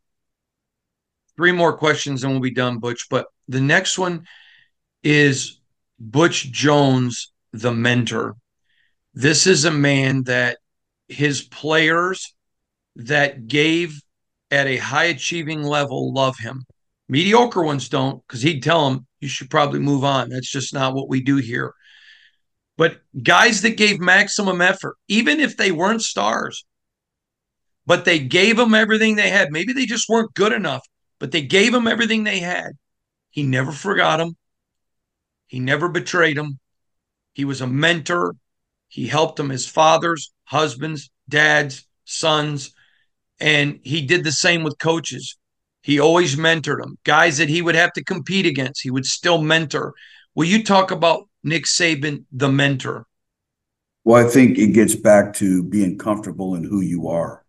Three 1.36 1.52
more 1.52 1.74
questions 1.74 2.22
and 2.22 2.34
we'll 2.34 2.42
be 2.42 2.50
done, 2.50 2.78
Butch. 2.78 3.06
But 3.08 3.28
the 3.48 3.62
next 3.62 3.98
one 3.98 4.26
is 5.02 5.58
Butch 5.98 6.52
Jones, 6.52 7.32
the 7.54 7.72
mentor. 7.72 8.36
This 9.14 9.46
is 9.46 9.64
a 9.64 9.70
man 9.70 10.24
that 10.24 10.58
his 11.12 11.42
players 11.42 12.34
that 12.96 13.46
gave 13.46 14.00
at 14.50 14.66
a 14.66 14.76
high 14.76 15.04
achieving 15.04 15.62
level 15.62 16.12
love 16.12 16.38
him. 16.38 16.64
Mediocre 17.08 17.62
ones 17.62 17.88
don't, 17.88 18.22
because 18.26 18.42
he'd 18.42 18.62
tell 18.62 18.88
them, 18.88 19.06
you 19.20 19.28
should 19.28 19.50
probably 19.50 19.80
move 19.80 20.04
on. 20.04 20.30
That's 20.30 20.50
just 20.50 20.74
not 20.74 20.94
what 20.94 21.08
we 21.08 21.22
do 21.22 21.36
here. 21.36 21.74
But 22.76 23.00
guys 23.22 23.62
that 23.62 23.76
gave 23.76 24.00
maximum 24.00 24.60
effort, 24.60 24.96
even 25.08 25.40
if 25.40 25.56
they 25.56 25.72
weren't 25.72 26.02
stars, 26.02 26.64
but 27.86 28.04
they 28.04 28.18
gave 28.18 28.56
them 28.56 28.74
everything 28.74 29.16
they 29.16 29.30
had. 29.30 29.52
Maybe 29.52 29.72
they 29.72 29.86
just 29.86 30.08
weren't 30.08 30.34
good 30.34 30.52
enough, 30.52 30.86
but 31.18 31.32
they 31.32 31.42
gave 31.42 31.72
them 31.72 31.86
everything 31.86 32.24
they 32.24 32.40
had. 32.40 32.72
He 33.30 33.42
never 33.42 33.72
forgot 33.72 34.18
them. 34.18 34.36
He 35.46 35.60
never 35.60 35.88
betrayed 35.88 36.36
them. 36.36 36.58
He 37.34 37.44
was 37.44 37.60
a 37.60 37.66
mentor. 37.66 38.34
He 38.92 39.06
helped 39.06 39.36
them 39.36 39.50
as 39.50 39.64
fathers, 39.66 40.32
husbands, 40.44 41.10
dads, 41.26 41.86
sons. 42.04 42.74
And 43.40 43.80
he 43.82 44.02
did 44.02 44.22
the 44.22 44.32
same 44.32 44.64
with 44.64 44.78
coaches. 44.78 45.38
He 45.82 45.98
always 45.98 46.36
mentored 46.36 46.82
them. 46.82 46.98
Guys 47.02 47.38
that 47.38 47.48
he 47.48 47.62
would 47.62 47.74
have 47.74 47.94
to 47.94 48.04
compete 48.04 48.44
against, 48.44 48.82
he 48.82 48.90
would 48.90 49.06
still 49.06 49.40
mentor. 49.40 49.94
Will 50.34 50.44
you 50.44 50.62
talk 50.62 50.90
about 50.90 51.26
Nick 51.42 51.64
Saban, 51.64 52.24
the 52.32 52.50
mentor? 52.50 53.06
Well, 54.04 54.22
I 54.22 54.28
think 54.28 54.58
it 54.58 54.74
gets 54.74 54.94
back 54.94 55.32
to 55.36 55.62
being 55.62 55.96
comfortable 55.96 56.54
in 56.54 56.62
who 56.62 56.82
you 56.82 57.08
are. 57.08 57.46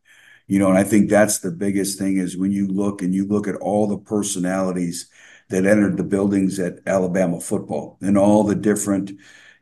You 0.47 0.59
know, 0.59 0.69
and 0.69 0.77
I 0.77 0.85
think 0.85 1.09
that's 1.09 1.39
the 1.39 1.51
biggest 1.51 1.99
thing 1.99 2.15
is 2.19 2.37
when 2.37 2.53
you 2.53 2.67
look 2.67 3.01
and 3.01 3.13
you 3.13 3.27
look 3.27 3.49
at 3.49 3.55
all 3.55 3.87
the 3.87 3.97
personalities 3.97 5.09
that 5.49 5.65
entered 5.65 5.97
the 5.97 6.05
buildings 6.05 6.57
at 6.57 6.79
Alabama 6.87 7.41
football 7.41 7.97
and 7.99 8.17
all 8.17 8.45
the 8.45 8.55
different, 8.55 9.11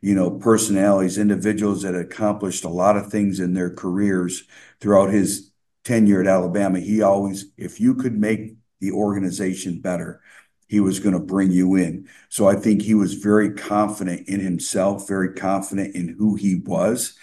you 0.02 0.14
know, 0.14 0.30
personalities, 0.30 1.16
individuals 1.16 1.82
that 1.82 1.94
accomplished 1.94 2.64
a 2.64 2.68
lot 2.68 2.98
of 2.98 3.10
things 3.10 3.40
in 3.40 3.54
their 3.54 3.70
careers 3.70 4.44
throughout 4.80 5.10
his 5.10 5.50
tenure 5.84 6.20
at 6.20 6.26
Alabama. 6.26 6.78
He 6.78 7.00
always, 7.00 7.46
if 7.56 7.80
you 7.80 7.94
could 7.94 8.18
make 8.18 8.56
the 8.82 8.90
organization 8.90 9.80
better. 9.80 10.20
He 10.66 10.80
was 10.80 10.98
going 10.98 11.14
to 11.14 11.20
bring 11.20 11.52
you 11.52 11.76
in. 11.76 12.08
So 12.28 12.48
I 12.48 12.56
think 12.56 12.82
he 12.82 12.94
was 12.94 13.14
very 13.14 13.52
confident 13.52 14.28
in 14.28 14.40
himself, 14.40 15.06
very 15.06 15.34
confident 15.34 15.94
in 15.94 16.08
who 16.18 16.34
he 16.34 16.56
was. 16.56 17.16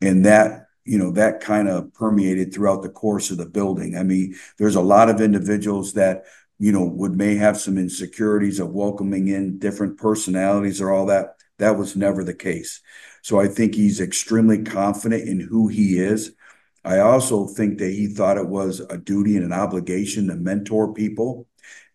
And 0.00 0.24
that, 0.26 0.66
you 0.84 0.98
know, 0.98 1.12
that 1.12 1.40
kind 1.40 1.68
of 1.68 1.94
permeated 1.94 2.52
throughout 2.52 2.82
the 2.82 2.88
course 2.88 3.30
of 3.30 3.38
the 3.38 3.46
building. 3.46 3.96
I 3.96 4.02
mean, 4.02 4.34
there's 4.58 4.74
a 4.74 4.82
lot 4.82 5.08
of 5.08 5.20
individuals 5.20 5.92
that, 5.92 6.24
you 6.58 6.72
know, 6.72 6.84
would 6.84 7.16
may 7.16 7.36
have 7.36 7.60
some 7.60 7.78
insecurities 7.78 8.58
of 8.58 8.70
welcoming 8.70 9.28
in 9.28 9.58
different 9.58 9.98
personalities 9.98 10.80
or 10.80 10.90
all 10.90 11.06
that. 11.06 11.36
That 11.58 11.78
was 11.78 11.96
never 11.96 12.24
the 12.24 12.34
case. 12.34 12.80
So 13.22 13.40
I 13.40 13.48
think 13.48 13.74
he's 13.74 14.00
extremely 14.00 14.62
confident 14.62 15.28
in 15.28 15.40
who 15.40 15.68
he 15.68 15.98
is. 15.98 16.32
I 16.84 16.98
also 16.98 17.46
think 17.46 17.78
that 17.78 17.92
he 17.92 18.08
thought 18.08 18.36
it 18.36 18.48
was 18.48 18.80
a 18.80 18.98
duty 18.98 19.36
and 19.36 19.44
an 19.44 19.52
obligation 19.52 20.28
to 20.28 20.34
mentor 20.34 20.92
people. 20.92 21.48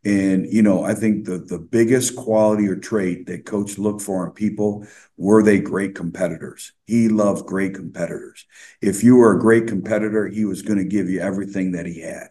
And, 0.05 0.51
you 0.51 0.61
know, 0.61 0.83
I 0.83 0.93
think 0.93 1.25
the, 1.25 1.37
the 1.39 1.59
biggest 1.59 2.15
quality 2.15 2.67
or 2.67 2.77
trait 2.77 3.27
that 3.27 3.45
coach 3.45 3.77
looked 3.77 4.01
for 4.01 4.25
in 4.25 4.31
people 4.31 4.87
were 5.17 5.43
they 5.43 5.59
great 5.59 5.93
competitors. 5.93 6.71
He 6.87 7.09
loved 7.09 7.45
great 7.45 7.75
competitors. 7.75 8.45
If 8.81 9.03
you 9.03 9.17
were 9.17 9.35
a 9.35 9.39
great 9.39 9.67
competitor, 9.67 10.27
he 10.27 10.45
was 10.45 10.61
going 10.61 10.79
to 10.79 10.85
give 10.85 11.09
you 11.09 11.19
everything 11.19 11.73
that 11.73 11.85
he 11.85 11.99
had. 11.99 12.29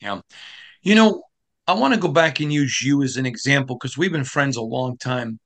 Yeah. 0.00 0.20
You 0.82 0.94
know, 0.94 1.22
I 1.66 1.74
want 1.74 1.94
to 1.94 2.00
go 2.00 2.08
back 2.08 2.40
and 2.40 2.52
use 2.52 2.82
you 2.82 3.02
as 3.02 3.16
an 3.16 3.26
example 3.26 3.76
because 3.76 3.96
we've 3.96 4.12
been 4.12 4.24
friends 4.24 4.56
a 4.56 4.62
long 4.62 4.96
time. 4.96 5.38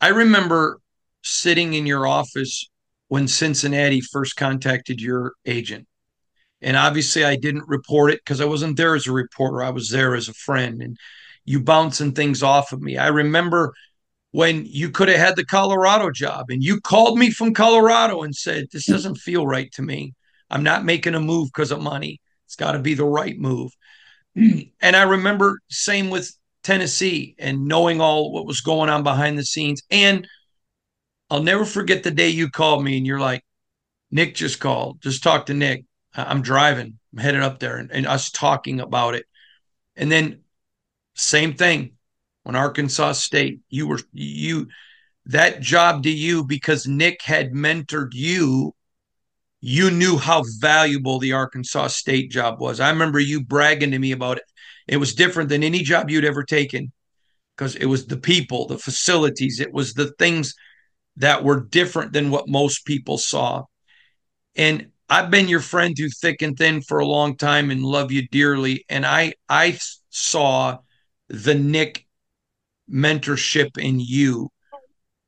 I 0.00 0.08
remember 0.08 0.80
sitting 1.22 1.74
in 1.74 1.86
your 1.86 2.06
office 2.06 2.68
when 3.08 3.28
Cincinnati 3.28 4.00
first 4.00 4.36
contacted 4.36 5.00
your 5.00 5.32
agent. 5.44 5.86
And 6.62 6.76
obviously, 6.76 7.24
I 7.24 7.36
didn't 7.36 7.68
report 7.68 8.12
it 8.12 8.20
because 8.24 8.40
I 8.40 8.44
wasn't 8.44 8.76
there 8.76 8.94
as 8.94 9.06
a 9.06 9.12
reporter. 9.12 9.62
I 9.62 9.70
was 9.70 9.90
there 9.90 10.14
as 10.14 10.28
a 10.28 10.34
friend. 10.34 10.82
And 10.82 10.96
you 11.44 11.60
bouncing 11.62 12.12
things 12.12 12.42
off 12.42 12.72
of 12.72 12.80
me. 12.80 12.98
I 12.98 13.08
remember 13.08 13.72
when 14.32 14.64
you 14.66 14.90
could 14.90 15.08
have 15.08 15.18
had 15.18 15.36
the 15.36 15.44
Colorado 15.44 16.10
job 16.10 16.46
and 16.50 16.62
you 16.62 16.80
called 16.80 17.18
me 17.18 17.30
from 17.30 17.54
Colorado 17.54 18.22
and 18.22 18.34
said, 18.34 18.66
This 18.70 18.86
doesn't 18.86 19.16
feel 19.16 19.46
right 19.46 19.70
to 19.72 19.82
me. 19.82 20.14
I'm 20.50 20.62
not 20.62 20.84
making 20.84 21.14
a 21.14 21.20
move 21.20 21.48
because 21.48 21.72
of 21.72 21.80
money. 21.80 22.20
It's 22.46 22.56
got 22.56 22.72
to 22.72 22.78
be 22.78 22.94
the 22.94 23.04
right 23.04 23.38
move. 23.38 23.72
And 24.82 24.96
I 24.96 25.02
remember 25.02 25.58
same 25.68 26.08
with 26.08 26.32
Tennessee 26.62 27.34
and 27.38 27.66
knowing 27.66 28.00
all 28.00 28.32
what 28.32 28.46
was 28.46 28.60
going 28.60 28.90
on 28.90 29.02
behind 29.02 29.38
the 29.38 29.44
scenes. 29.44 29.82
And 29.90 30.26
I'll 31.30 31.42
never 31.42 31.64
forget 31.64 32.02
the 32.02 32.10
day 32.10 32.28
you 32.28 32.50
called 32.50 32.84
me 32.84 32.96
and 32.96 33.06
you're 33.06 33.20
like, 33.20 33.42
Nick 34.10 34.34
just 34.34 34.60
called. 34.60 35.00
Just 35.00 35.22
talk 35.22 35.46
to 35.46 35.54
Nick. 35.54 35.84
I'm 36.14 36.42
driving. 36.42 36.98
I'm 37.12 37.18
headed 37.18 37.42
up 37.42 37.60
there 37.60 37.76
and, 37.76 37.90
and 37.92 38.06
us 38.06 38.30
talking 38.30 38.80
about 38.80 39.14
it. 39.14 39.24
And 39.96 40.10
then 40.10 40.40
same 41.14 41.54
thing 41.54 41.92
when 42.42 42.56
Arkansas 42.56 43.12
State, 43.12 43.60
you 43.68 43.86
were 43.86 44.00
you 44.12 44.68
that 45.26 45.60
job 45.60 46.02
to 46.04 46.10
you 46.10 46.44
because 46.44 46.86
Nick 46.86 47.22
had 47.22 47.52
mentored 47.52 48.10
you. 48.12 48.74
You 49.60 49.90
knew 49.90 50.16
how 50.16 50.42
valuable 50.58 51.18
the 51.18 51.34
Arkansas 51.34 51.88
State 51.88 52.30
job 52.30 52.60
was. 52.60 52.80
I 52.80 52.90
remember 52.90 53.20
you 53.20 53.44
bragging 53.44 53.90
to 53.90 53.98
me 53.98 54.12
about 54.12 54.38
it. 54.38 54.44
It 54.90 54.96
was 54.96 55.14
different 55.14 55.48
than 55.48 55.62
any 55.62 55.84
job 55.84 56.10
you'd 56.10 56.24
ever 56.24 56.42
taken 56.42 56.90
because 57.56 57.76
it 57.76 57.86
was 57.86 58.06
the 58.06 58.16
people, 58.16 58.66
the 58.66 58.76
facilities, 58.76 59.60
it 59.60 59.72
was 59.72 59.94
the 59.94 60.10
things 60.18 60.56
that 61.14 61.44
were 61.44 61.60
different 61.60 62.12
than 62.12 62.32
what 62.32 62.48
most 62.48 62.84
people 62.84 63.16
saw. 63.16 63.62
And 64.56 64.88
I've 65.08 65.30
been 65.30 65.46
your 65.46 65.60
friend 65.60 65.94
through 65.96 66.08
thick 66.20 66.42
and 66.42 66.58
thin 66.58 66.82
for 66.82 66.98
a 66.98 67.06
long 67.06 67.36
time 67.36 67.70
and 67.70 67.84
love 67.84 68.10
you 68.10 68.26
dearly. 68.26 68.84
And 68.88 69.06
I 69.06 69.34
I 69.48 69.78
saw 70.08 70.78
the 71.28 71.54
Nick 71.54 72.04
mentorship 72.92 73.78
in 73.78 74.00
you. 74.00 74.50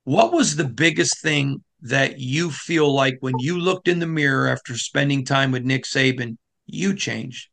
What 0.02 0.32
was 0.32 0.56
the 0.56 0.68
biggest 0.68 1.22
thing 1.22 1.62
that 1.82 2.18
you 2.18 2.50
feel 2.50 2.92
like 2.92 3.18
when 3.20 3.38
you 3.38 3.60
looked 3.60 3.86
in 3.86 4.00
the 4.00 4.08
mirror 4.08 4.48
after 4.48 4.76
spending 4.76 5.24
time 5.24 5.52
with 5.52 5.62
Nick 5.62 5.84
Saban, 5.84 6.36
you 6.66 6.96
changed? 6.96 7.51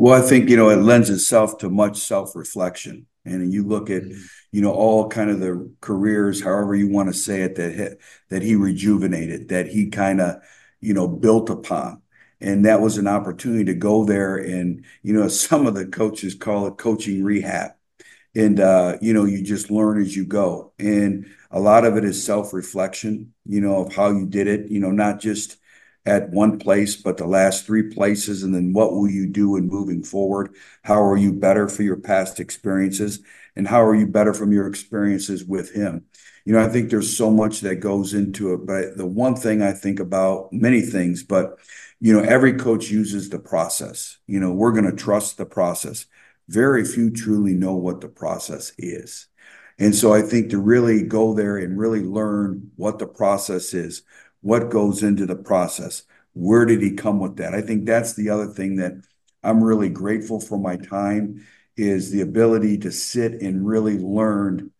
Well, 0.00 0.14
I 0.14 0.26
think, 0.26 0.48
you 0.48 0.56
know, 0.56 0.70
it 0.70 0.76
lends 0.76 1.10
itself 1.10 1.58
to 1.58 1.68
much 1.68 1.98
self 1.98 2.34
reflection. 2.34 3.06
And 3.26 3.52
you 3.52 3.66
look 3.66 3.90
at, 3.90 4.02
mm-hmm. 4.04 4.18
you 4.50 4.62
know, 4.62 4.72
all 4.72 5.10
kind 5.10 5.28
of 5.28 5.40
the 5.40 5.70
careers, 5.82 6.42
however 6.42 6.74
you 6.74 6.88
want 6.88 7.10
to 7.10 7.12
say 7.12 7.42
it, 7.42 7.56
that 7.56 7.74
he, 7.74 7.88
that 8.30 8.40
he 8.40 8.56
rejuvenated, 8.56 9.50
that 9.50 9.66
he 9.66 9.90
kind 9.90 10.22
of, 10.22 10.36
you 10.80 10.94
know, 10.94 11.06
built 11.06 11.50
upon. 11.50 12.00
And 12.40 12.64
that 12.64 12.80
was 12.80 12.96
an 12.96 13.08
opportunity 13.08 13.66
to 13.66 13.74
go 13.74 14.06
there 14.06 14.38
and, 14.38 14.86
you 15.02 15.12
know, 15.12 15.28
some 15.28 15.66
of 15.66 15.74
the 15.74 15.84
coaches 15.84 16.34
call 16.34 16.66
it 16.66 16.78
coaching 16.78 17.22
rehab 17.22 17.72
and 18.34 18.60
uh, 18.60 18.96
you 19.00 19.12
know 19.12 19.24
you 19.24 19.42
just 19.42 19.70
learn 19.72 20.00
as 20.00 20.14
you 20.16 20.24
go 20.24 20.72
and 20.78 21.26
a 21.50 21.58
lot 21.58 21.84
of 21.84 21.96
it 21.96 22.04
is 22.04 22.24
self-reflection 22.24 23.32
you 23.44 23.60
know 23.60 23.84
of 23.84 23.92
how 23.92 24.10
you 24.10 24.24
did 24.24 24.46
it 24.46 24.70
you 24.70 24.78
know 24.78 24.92
not 24.92 25.18
just 25.18 25.56
at 26.06 26.30
one 26.30 26.58
place 26.58 26.96
but 26.96 27.16
the 27.16 27.26
last 27.26 27.66
three 27.66 27.82
places 27.82 28.42
and 28.42 28.54
then 28.54 28.72
what 28.72 28.92
will 28.92 29.08
you 29.08 29.26
do 29.26 29.56
in 29.56 29.68
moving 29.68 30.02
forward? 30.02 30.54
How 30.82 31.02
are 31.02 31.16
you 31.16 31.32
better 31.32 31.68
for 31.68 31.82
your 31.82 31.96
past 31.96 32.40
experiences 32.40 33.20
and 33.56 33.68
how 33.68 33.82
are 33.82 33.94
you 33.94 34.06
better 34.06 34.32
from 34.32 34.52
your 34.52 34.66
experiences 34.66 35.44
with 35.44 35.72
him? 35.72 36.04
You 36.46 36.54
know 36.54 36.64
i 36.64 36.68
think 36.68 36.90
there's 36.90 37.16
so 37.16 37.30
much 37.30 37.60
that 37.60 37.76
goes 37.76 38.14
into 38.14 38.54
it 38.54 38.66
but 38.66 38.96
the 38.96 39.06
one 39.06 39.36
thing 39.36 39.60
i 39.60 39.72
think 39.72 40.00
about 40.00 40.50
many 40.52 40.80
things 40.80 41.22
but 41.22 41.58
you 42.00 42.12
know 42.14 42.20
every 42.26 42.54
coach 42.54 42.90
uses 42.90 43.28
the 43.28 43.38
process. 43.38 44.18
You 44.26 44.40
know 44.40 44.52
we're 44.52 44.72
going 44.72 44.90
to 44.90 44.96
trust 44.96 45.36
the 45.36 45.46
process. 45.46 46.06
Very 46.48 46.84
few 46.84 47.10
truly 47.10 47.54
know 47.54 47.76
what 47.76 48.00
the 48.00 48.08
process 48.08 48.72
is. 48.78 49.26
And 49.78 49.94
so 49.94 50.12
I 50.12 50.22
think 50.22 50.50
to 50.50 50.58
really 50.58 51.02
go 51.02 51.32
there 51.32 51.56
and 51.56 51.78
really 51.78 52.02
learn 52.02 52.70
what 52.76 52.98
the 52.98 53.06
process 53.06 53.72
is, 53.72 54.02
what 54.40 54.70
goes 54.70 55.02
into 55.02 55.26
the 55.26 55.36
process, 55.36 56.02
where 56.32 56.64
did 56.64 56.82
he 56.82 56.92
come 56.92 57.18
with 57.20 57.36
that? 57.36 57.54
I 57.54 57.60
think 57.60 57.86
that's 57.86 58.14
the 58.14 58.30
other 58.30 58.46
thing 58.46 58.76
that 58.76 58.92
I'm 59.42 59.62
really 59.62 59.88
grateful 59.88 60.40
for 60.40 60.58
my 60.58 60.76
time 60.76 61.44
is 61.76 62.10
the 62.10 62.20
ability 62.20 62.78
to 62.78 62.92
sit 62.92 63.40
and 63.40 63.66
really 63.66 63.98
learn 63.98 64.70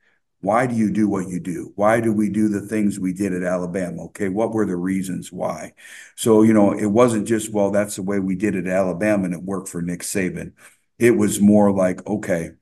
why 0.42 0.66
do 0.66 0.74
you 0.74 0.90
do 0.90 1.06
what 1.06 1.28
you 1.28 1.38
do? 1.38 1.72
Why 1.76 2.00
do 2.00 2.12
we 2.12 2.30
do 2.30 2.48
the 2.48 2.62
things 2.62 2.98
we 2.98 3.12
did 3.12 3.34
at 3.34 3.42
Alabama? 3.42 4.04
Okay, 4.04 4.28
what 4.30 4.52
were 4.52 4.64
the 4.64 4.76
reasons 4.76 5.30
why? 5.30 5.74
So, 6.16 6.42
you 6.42 6.54
know, 6.54 6.72
it 6.72 6.86
wasn't 6.86 7.28
just, 7.28 7.52
well, 7.52 7.70
that's 7.70 7.96
the 7.96 8.02
way 8.02 8.20
we 8.20 8.36
did 8.36 8.54
it 8.54 8.66
at 8.66 8.72
Alabama 8.72 9.24
and 9.24 9.34
it 9.34 9.42
worked 9.42 9.68
for 9.68 9.82
Nick 9.82 10.00
Saban. 10.00 10.52
It 10.98 11.12
was 11.12 11.40
more 11.40 11.70
like, 11.70 12.06
okay, 12.06 12.52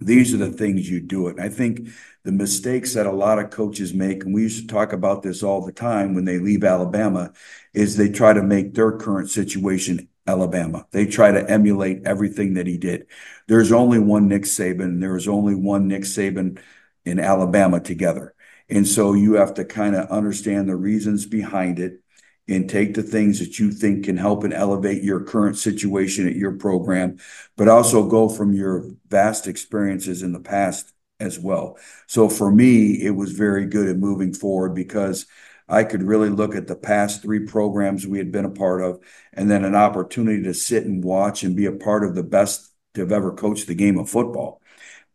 these 0.00 0.34
are 0.34 0.38
the 0.38 0.50
things 0.50 0.90
you 0.90 1.00
do 1.00 1.28
it. 1.28 1.38
I 1.38 1.48
think 1.48 1.88
the 2.24 2.32
mistakes 2.32 2.94
that 2.94 3.06
a 3.06 3.12
lot 3.12 3.38
of 3.38 3.50
coaches 3.50 3.94
make, 3.94 4.24
and 4.24 4.34
we 4.34 4.42
used 4.42 4.62
to 4.62 4.74
talk 4.74 4.92
about 4.92 5.22
this 5.22 5.42
all 5.42 5.64
the 5.64 5.72
time 5.72 6.14
when 6.14 6.24
they 6.24 6.38
leave 6.38 6.64
Alabama, 6.64 7.32
is 7.72 7.96
they 7.96 8.08
try 8.08 8.32
to 8.32 8.42
make 8.42 8.74
their 8.74 8.92
current 8.92 9.30
situation 9.30 10.08
Alabama. 10.26 10.86
They 10.90 11.06
try 11.06 11.32
to 11.32 11.50
emulate 11.50 12.06
everything 12.06 12.54
that 12.54 12.66
he 12.66 12.78
did. 12.78 13.06
There's 13.46 13.72
only 13.72 13.98
one 13.98 14.28
Nick 14.28 14.42
Saban. 14.42 15.00
There 15.00 15.16
is 15.16 15.28
only 15.28 15.54
one 15.54 15.88
Nick 15.88 16.02
Saban 16.02 16.58
in 17.04 17.20
Alabama 17.20 17.80
together. 17.80 18.34
And 18.68 18.88
so 18.88 19.12
you 19.12 19.34
have 19.34 19.54
to 19.54 19.64
kind 19.64 19.94
of 19.94 20.08
understand 20.08 20.68
the 20.68 20.76
reasons 20.76 21.26
behind 21.26 21.78
it 21.78 22.00
and 22.46 22.68
take 22.68 22.94
the 22.94 23.02
things 23.02 23.38
that 23.38 23.58
you 23.58 23.70
think 23.70 24.04
can 24.04 24.16
help 24.16 24.44
and 24.44 24.52
elevate 24.52 25.02
your 25.02 25.20
current 25.20 25.56
situation 25.56 26.28
at 26.28 26.36
your 26.36 26.52
program, 26.52 27.18
but 27.56 27.68
also 27.68 28.06
go 28.06 28.28
from 28.28 28.52
your 28.52 28.90
vast 29.08 29.46
experiences 29.46 30.22
in 30.22 30.32
the 30.32 30.40
past 30.40 30.92
as 31.20 31.38
well. 31.38 31.78
So 32.06 32.28
for 32.28 32.50
me, 32.50 33.02
it 33.02 33.12
was 33.12 33.32
very 33.32 33.66
good 33.66 33.88
at 33.88 33.96
moving 33.96 34.34
forward 34.34 34.74
because 34.74 35.26
I 35.68 35.84
could 35.84 36.02
really 36.02 36.28
look 36.28 36.54
at 36.54 36.66
the 36.66 36.76
past 36.76 37.22
three 37.22 37.46
programs 37.46 38.06
we 38.06 38.18
had 38.18 38.30
been 38.30 38.44
a 38.44 38.50
part 38.50 38.82
of, 38.82 39.02
and 39.32 39.50
then 39.50 39.64
an 39.64 39.74
opportunity 39.74 40.42
to 40.42 40.52
sit 40.52 40.84
and 40.84 41.02
watch 41.02 41.42
and 41.42 41.56
be 41.56 41.66
a 41.66 41.72
part 41.72 42.04
of 42.04 42.14
the 42.14 42.22
best 42.22 42.70
to 42.94 43.00
have 43.00 43.12
ever 43.12 43.32
coached 43.32 43.66
the 43.66 43.74
game 43.74 43.98
of 43.98 44.10
football, 44.10 44.60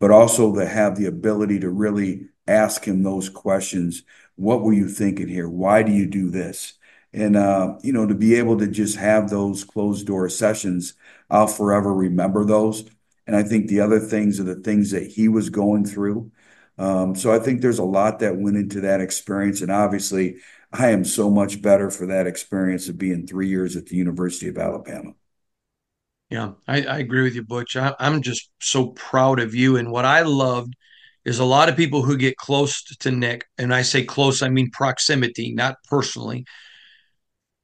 but 0.00 0.10
also 0.10 0.52
to 0.54 0.66
have 0.66 0.96
the 0.96 1.06
ability 1.06 1.60
to 1.60 1.70
really 1.70 2.26
ask 2.48 2.84
him 2.84 3.02
those 3.02 3.28
questions. 3.28 4.02
What 4.34 4.62
were 4.62 4.72
you 4.72 4.88
thinking 4.88 5.28
here? 5.28 5.48
Why 5.48 5.84
do 5.84 5.92
you 5.92 6.06
do 6.06 6.30
this? 6.30 6.74
And, 7.12 7.36
uh, 7.36 7.76
you 7.82 7.92
know, 7.92 8.06
to 8.06 8.14
be 8.14 8.36
able 8.36 8.58
to 8.58 8.68
just 8.68 8.96
have 8.96 9.30
those 9.30 9.64
closed 9.64 10.06
door 10.06 10.28
sessions, 10.28 10.94
I'll 11.28 11.48
forever 11.48 11.92
remember 11.92 12.44
those. 12.44 12.84
And 13.26 13.36
I 13.36 13.42
think 13.42 13.68
the 13.68 13.80
other 13.80 13.98
things 13.98 14.38
are 14.40 14.44
the 14.44 14.56
things 14.56 14.90
that 14.92 15.06
he 15.06 15.28
was 15.28 15.50
going 15.50 15.84
through. 15.84 16.30
Um, 16.78 17.14
so 17.14 17.32
I 17.32 17.38
think 17.38 17.60
there's 17.60 17.78
a 17.78 17.84
lot 17.84 18.20
that 18.20 18.36
went 18.36 18.56
into 18.56 18.80
that 18.82 19.00
experience. 19.00 19.60
And 19.60 19.70
obviously, 19.70 20.36
I 20.72 20.90
am 20.90 21.04
so 21.04 21.30
much 21.30 21.60
better 21.60 21.90
for 21.90 22.06
that 22.06 22.26
experience 22.26 22.88
of 22.88 22.96
being 22.96 23.26
three 23.26 23.48
years 23.48 23.76
at 23.76 23.86
the 23.86 23.96
University 23.96 24.48
of 24.48 24.56
Alabama. 24.56 25.12
Yeah, 26.30 26.52
I, 26.68 26.82
I 26.82 26.98
agree 26.98 27.22
with 27.22 27.34
you, 27.34 27.42
Butch. 27.42 27.76
I, 27.76 27.92
I'm 27.98 28.22
just 28.22 28.50
so 28.60 28.88
proud 28.88 29.40
of 29.40 29.52
you. 29.54 29.76
And 29.76 29.90
what 29.90 30.04
I 30.04 30.22
loved 30.22 30.74
is 31.24 31.40
a 31.40 31.44
lot 31.44 31.68
of 31.68 31.76
people 31.76 32.02
who 32.02 32.16
get 32.16 32.36
close 32.36 32.82
to 32.84 33.10
Nick, 33.10 33.46
and 33.58 33.74
I 33.74 33.82
say 33.82 34.04
close, 34.04 34.40
I 34.40 34.48
mean 34.48 34.70
proximity, 34.70 35.52
not 35.52 35.76
personally 35.88 36.46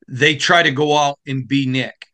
they 0.08 0.36
try 0.36 0.62
to 0.62 0.70
go 0.70 0.96
out 0.96 1.18
and 1.26 1.46
be 1.46 1.66
Nick. 1.66 2.06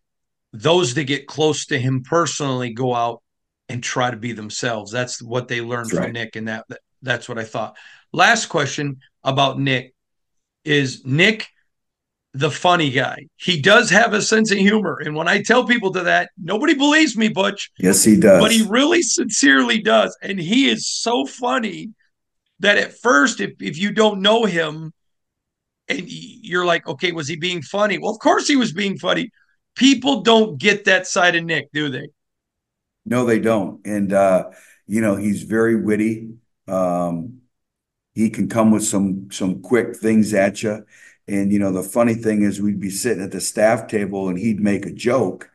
Those 0.53 0.95
that 0.95 1.05
get 1.05 1.27
close 1.27 1.67
to 1.67 1.79
him 1.79 2.03
personally 2.03 2.73
go 2.73 2.95
out 2.95 3.23
and 3.69 3.83
try 3.83 4.11
to 4.11 4.17
be 4.17 4.33
themselves. 4.33 4.93
That's 4.93 5.23
what 5.23 5.49
they 5.49 5.61
learned 5.61 5.87
that's 5.87 5.97
from 5.97 6.05
right. 6.05 6.13
Nick, 6.13 6.37
and 6.37 6.49
that, 6.49 6.65
that 6.69 6.81
that's 7.01 7.29
what 7.29 7.39
I 7.39 7.45
thought. 7.45 7.77
Last 8.13 8.47
question 8.47 8.99
about 9.25 9.59
Nick 9.59 9.95
is 10.65 11.05
Nick 11.05 11.49
the 12.35 12.51
funny 12.51 12.91
guy. 12.91 13.27
He 13.37 13.61
does 13.61 13.91
have 13.91 14.15
a 14.15 14.23
sense 14.23 14.51
of 14.51 14.59
humor. 14.59 14.99
And 15.05 15.15
when 15.15 15.29
I 15.29 15.43
tell 15.43 15.67
people 15.67 15.93
to 15.93 16.03
that, 16.05 16.31
nobody 16.43 16.75
believes 16.75 17.17
me, 17.17 17.29
Butch. 17.29 17.71
Yes, 17.79 18.05
he 18.05 18.19
does. 18.19 18.41
But 18.41 18.53
he 18.53 18.63
really 18.63 19.03
sincerely 19.03 19.83
does. 19.83 20.17
And 20.23 20.39
he 20.39 20.71
is 20.71 20.89
so 20.89 21.27
funny 21.27 21.91
that 22.61 22.79
at 22.79 22.99
first, 22.99 23.41
if, 23.41 23.51
if 23.61 23.77
you 23.77 23.93
don't 23.93 24.23
know 24.23 24.45
him, 24.45 24.93
and 25.89 26.03
you're 26.07 26.65
like, 26.65 26.87
okay, 26.87 27.13
was 27.13 27.29
he 27.29 27.37
being 27.37 27.63
funny? 27.63 27.99
Well, 27.99 28.13
of 28.13 28.19
course 28.19 28.47
he 28.47 28.57
was 28.57 28.73
being 28.73 28.99
funny. 28.99 29.31
People 29.75 30.23
don't 30.23 30.59
get 30.59 30.85
that 30.85 31.07
side 31.07 31.35
of 31.35 31.45
Nick, 31.45 31.71
do 31.73 31.89
they? 31.89 32.09
No, 33.05 33.25
they 33.25 33.41
don't. 33.41 33.85
And 33.87 34.13
uh, 34.13 34.51
you 34.87 35.01
know, 35.01 35.17
he's 35.17 35.43
very 35.43 35.77
witty. 35.77 36.35
Um, 36.69 37.41
he 38.15 38.31
can 38.31 38.49
come 38.49 38.71
with 38.71 38.85
some 38.85 39.31
some 39.31 39.63
quick 39.63 39.97
things 39.97 40.35
at 40.35 40.63
you. 40.63 40.85
And 41.29 41.53
you 41.53 41.59
know, 41.59 41.73
the 41.73 41.83
funny 41.83 42.15
thing 42.15 42.43
is, 42.43 42.61
we'd 42.61 42.81
be 42.81 42.91
sitting 42.91 43.23
at 43.23 43.33
the 43.33 43.41
staff 43.41 43.87
table, 43.89 44.29
and 44.29 44.39
he'd 44.39 44.61
make 44.61 44.87
a 44.87 44.93
joke, 44.93 45.51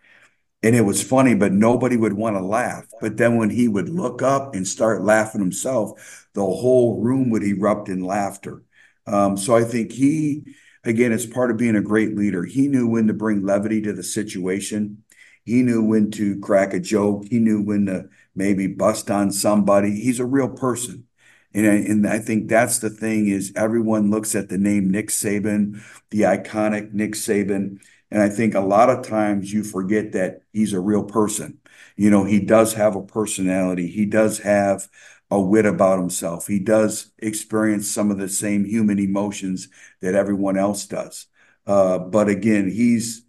and 0.63 0.75
it 0.75 0.81
was 0.81 1.03
funny, 1.03 1.35
but 1.35 1.53
nobody 1.53 1.97
would 1.97 2.13
want 2.13 2.35
to 2.37 2.41
laugh. 2.43 2.87
But 2.99 3.17
then 3.17 3.37
when 3.37 3.49
he 3.49 3.67
would 3.67 3.89
look 3.89 4.21
up 4.21 4.55
and 4.55 4.67
start 4.67 5.03
laughing 5.03 5.41
himself, 5.41 6.27
the 6.33 6.41
whole 6.41 7.01
room 7.01 7.29
would 7.29 7.43
erupt 7.43 7.89
in 7.89 8.01
laughter. 8.01 8.63
Um, 9.07 9.37
so 9.37 9.55
I 9.55 9.63
think 9.63 9.91
he, 9.91 10.43
again, 10.83 11.11
it's 11.11 11.25
part 11.25 11.49
of 11.49 11.57
being 11.57 11.75
a 11.75 11.81
great 11.81 12.15
leader, 12.15 12.43
he 12.43 12.67
knew 12.67 12.87
when 12.87 13.07
to 13.07 13.13
bring 13.13 13.45
levity 13.45 13.81
to 13.81 13.93
the 13.93 14.03
situation. 14.03 15.03
He 15.45 15.63
knew 15.63 15.81
when 15.81 16.11
to 16.11 16.39
crack 16.41 16.73
a 16.73 16.79
joke. 16.79 17.25
He 17.29 17.39
knew 17.39 17.61
when 17.61 17.85
to 17.85 18.09
maybe 18.35 18.67
bust 18.67 19.09
on 19.09 19.31
somebody. 19.31 19.91
He's 19.91 20.19
a 20.19 20.25
real 20.25 20.49
person. 20.49 21.05
And 21.53 21.65
I, 21.65 21.75
and 21.75 22.05
I 22.05 22.19
think 22.19 22.49
that's 22.49 22.79
the 22.79 22.89
thing 22.89 23.29
is 23.29 23.53
everyone 23.55 24.11
looks 24.11 24.35
at 24.35 24.49
the 24.49 24.57
name 24.57 24.91
Nick 24.91 25.07
Saban, 25.07 25.81
the 26.09 26.21
iconic 26.23 26.91
Nick 26.91 27.13
Saban. 27.13 27.79
And 28.11 28.21
I 28.21 28.29
think 28.29 28.55
a 28.55 28.59
lot 28.59 28.89
of 28.89 29.07
times 29.07 29.51
you 29.51 29.63
forget 29.63 30.11
that 30.11 30.41
he's 30.51 30.73
a 30.73 30.79
real 30.79 31.03
person. 31.03 31.59
You 31.95 32.09
know, 32.09 32.25
he 32.25 32.39
does 32.39 32.73
have 32.73 32.95
a 32.95 33.01
personality. 33.01 33.87
He 33.87 34.05
does 34.05 34.39
have 34.39 34.87
a 35.29 35.39
wit 35.39 35.65
about 35.65 35.99
himself. 35.99 36.47
He 36.47 36.59
does 36.59 37.11
experience 37.19 37.89
some 37.89 38.11
of 38.11 38.17
the 38.17 38.29
same 38.29 38.65
human 38.65 38.99
emotions 38.99 39.67
that 40.01 40.15
everyone 40.15 40.57
else 40.57 40.85
does. 40.85 41.27
Uh, 41.65 41.99
but 41.99 42.29
again, 42.29 42.69
he's 42.69 43.25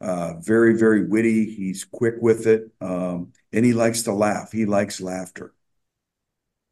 uh, 0.00 0.34
very, 0.40 0.76
very 0.76 1.06
witty. 1.06 1.50
He's 1.54 1.84
quick 1.84 2.14
with 2.20 2.46
it. 2.46 2.70
Um, 2.80 3.32
and 3.52 3.64
he 3.64 3.72
likes 3.72 4.02
to 4.02 4.12
laugh. 4.12 4.52
He 4.52 4.64
likes 4.64 5.00
laughter. 5.00 5.52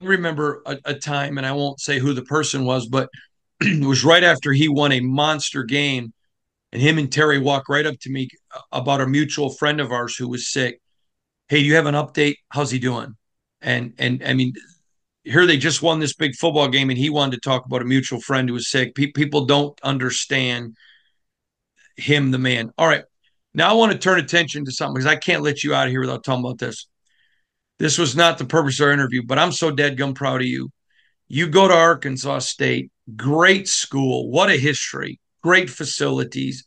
I 0.01 0.07
remember 0.07 0.63
a, 0.67 0.79
a 0.87 0.95
time, 0.95 1.39
and 1.39 1.47
I 1.47 1.53
won't 1.53 1.81
say 1.81 1.99
who 1.99 2.13
the 2.13 2.23
person 2.23 2.65
was, 2.65 2.87
but 2.87 3.09
it 3.61 3.85
was 3.85 4.05
right 4.05 4.25
after 4.25 4.53
he 4.53 4.69
won 4.69 4.93
a 4.93 5.01
monster 5.01 5.65
game. 5.65 6.13
And 6.73 6.81
him 6.81 6.97
and 6.97 7.13
Terry 7.13 7.39
walked 7.39 7.69
right 7.69 7.85
up 7.85 7.99
to 8.01 8.11
me 8.11 8.29
about 8.73 9.03
a 9.03 9.07
mutual 9.07 9.51
friend 9.51 9.81
of 9.81 9.93
ours 9.93 10.17
who 10.17 10.29
was 10.29 10.49
sick. 10.49 10.81
Hey, 11.49 11.61
do 11.61 11.67
you 11.67 11.75
have 11.75 11.87
an 11.87 11.95
update? 11.95 12.37
How's 12.49 12.71
he 12.71 12.79
doing? 12.79 13.15
And 13.62 13.94
and 13.98 14.22
I 14.27 14.35
mean, 14.35 14.53
here 15.25 15.46
they 15.46 15.57
just 15.57 15.83
won 15.83 16.01
this 16.01 16.14
big 16.14 16.35
football 16.35 16.68
game, 16.68 16.90
and 16.90 16.98
he 16.98 17.11
wanted 17.11 17.37
to 17.37 17.48
talk 17.48 17.64
about 17.64 17.83
a 17.83 17.87
mutual 17.87 18.20
friend 18.20 18.48
who 18.48 18.55
was 18.55 18.70
sick. 18.70 18.94
Pe- 18.94 19.12
people 19.12 19.46
don't 19.46 19.79
understand 19.83 20.77
him, 21.96 22.31
the 22.31 22.38
man. 22.38 22.72
All 22.77 22.88
right, 22.88 23.05
now 23.55 23.70
I 23.70 23.75
want 23.75 23.92
to 23.92 23.98
turn 23.98 24.18
attention 24.18 24.64
to 24.64 24.72
something 24.72 24.94
because 24.94 25.07
I 25.07 25.16
can't 25.16 25.42
let 25.42 25.62
you 25.62 25.75
out 25.75 25.87
of 25.87 25.90
here 25.90 26.01
without 26.01 26.25
talking 26.25 26.44
about 26.44 26.59
this. 26.59 26.87
This 27.79 27.98
was 27.98 28.16
not 28.16 28.38
the 28.38 28.44
purpose 28.44 28.81
of 28.81 28.87
our 28.87 28.92
interview, 28.92 29.22
but 29.25 29.38
I'm 29.38 29.53
so 29.53 29.70
dead 29.70 29.96
gum 29.96 30.14
proud 30.14 30.40
of 30.40 30.46
you. 30.46 30.70
You 31.29 31.48
go 31.48 31.68
to 31.68 31.75
Arkansas 31.75 32.40
State, 32.40 32.90
great 33.16 33.68
school, 33.68 34.31
what 34.31 34.51
a 34.51 34.57
history, 34.57 35.20
great 35.42 35.70
facilities, 35.70 36.66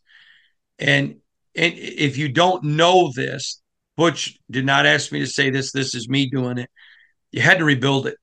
and 0.79 1.15
and 1.55 1.73
if 1.77 2.17
you 2.17 2.29
don't 2.29 2.63
know 2.63 3.11
this, 3.15 3.61
Butch 3.97 4.37
did 4.49 4.65
not 4.65 4.85
ask 4.85 5.11
me 5.11 5.19
to 5.19 5.27
say 5.27 5.49
this. 5.49 5.71
This 5.71 5.95
is 5.95 6.09
me 6.09 6.29
doing 6.29 6.57
it. 6.57 6.69
You 7.31 7.41
had 7.41 7.59
to 7.59 7.65
rebuild 7.65 8.07
it. 8.07 8.17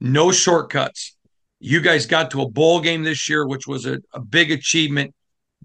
No 0.00 0.32
shortcuts. 0.32 1.16
You 1.60 1.80
guys 1.80 2.06
got 2.06 2.32
to 2.32 2.42
a 2.42 2.48
bowl 2.48 2.80
game 2.80 3.04
this 3.04 3.28
year, 3.28 3.46
which 3.46 3.66
was 3.66 3.86
a, 3.86 3.98
a 4.12 4.20
big 4.20 4.50
achievement 4.50 5.14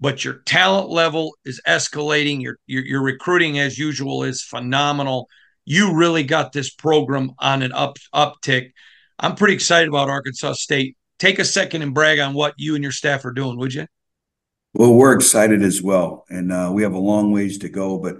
but 0.00 0.24
your 0.24 0.34
talent 0.46 0.88
level 0.88 1.36
is 1.44 1.60
escalating. 1.66 2.40
Your, 2.40 2.58
your, 2.66 2.84
your 2.84 3.02
recruiting, 3.02 3.58
as 3.58 3.78
usual, 3.78 4.22
is 4.22 4.42
phenomenal. 4.42 5.28
You 5.64 5.94
really 5.94 6.22
got 6.22 6.52
this 6.52 6.70
program 6.70 7.32
on 7.38 7.62
an 7.62 7.72
up 7.72 7.96
uptick. 8.14 8.72
I'm 9.18 9.34
pretty 9.34 9.54
excited 9.54 9.88
about 9.88 10.08
Arkansas 10.08 10.54
State. 10.54 10.96
Take 11.18 11.38
a 11.40 11.44
second 11.44 11.82
and 11.82 11.94
brag 11.94 12.20
on 12.20 12.32
what 12.32 12.54
you 12.56 12.74
and 12.74 12.82
your 12.82 12.92
staff 12.92 13.24
are 13.24 13.32
doing, 13.32 13.58
would 13.58 13.74
you? 13.74 13.86
Well, 14.74 14.94
we're 14.94 15.14
excited 15.14 15.62
as 15.62 15.82
well, 15.82 16.24
and 16.30 16.52
uh, 16.52 16.70
we 16.72 16.82
have 16.82 16.94
a 16.94 16.98
long 16.98 17.32
ways 17.32 17.58
to 17.58 17.68
go, 17.68 17.98
but 17.98 18.18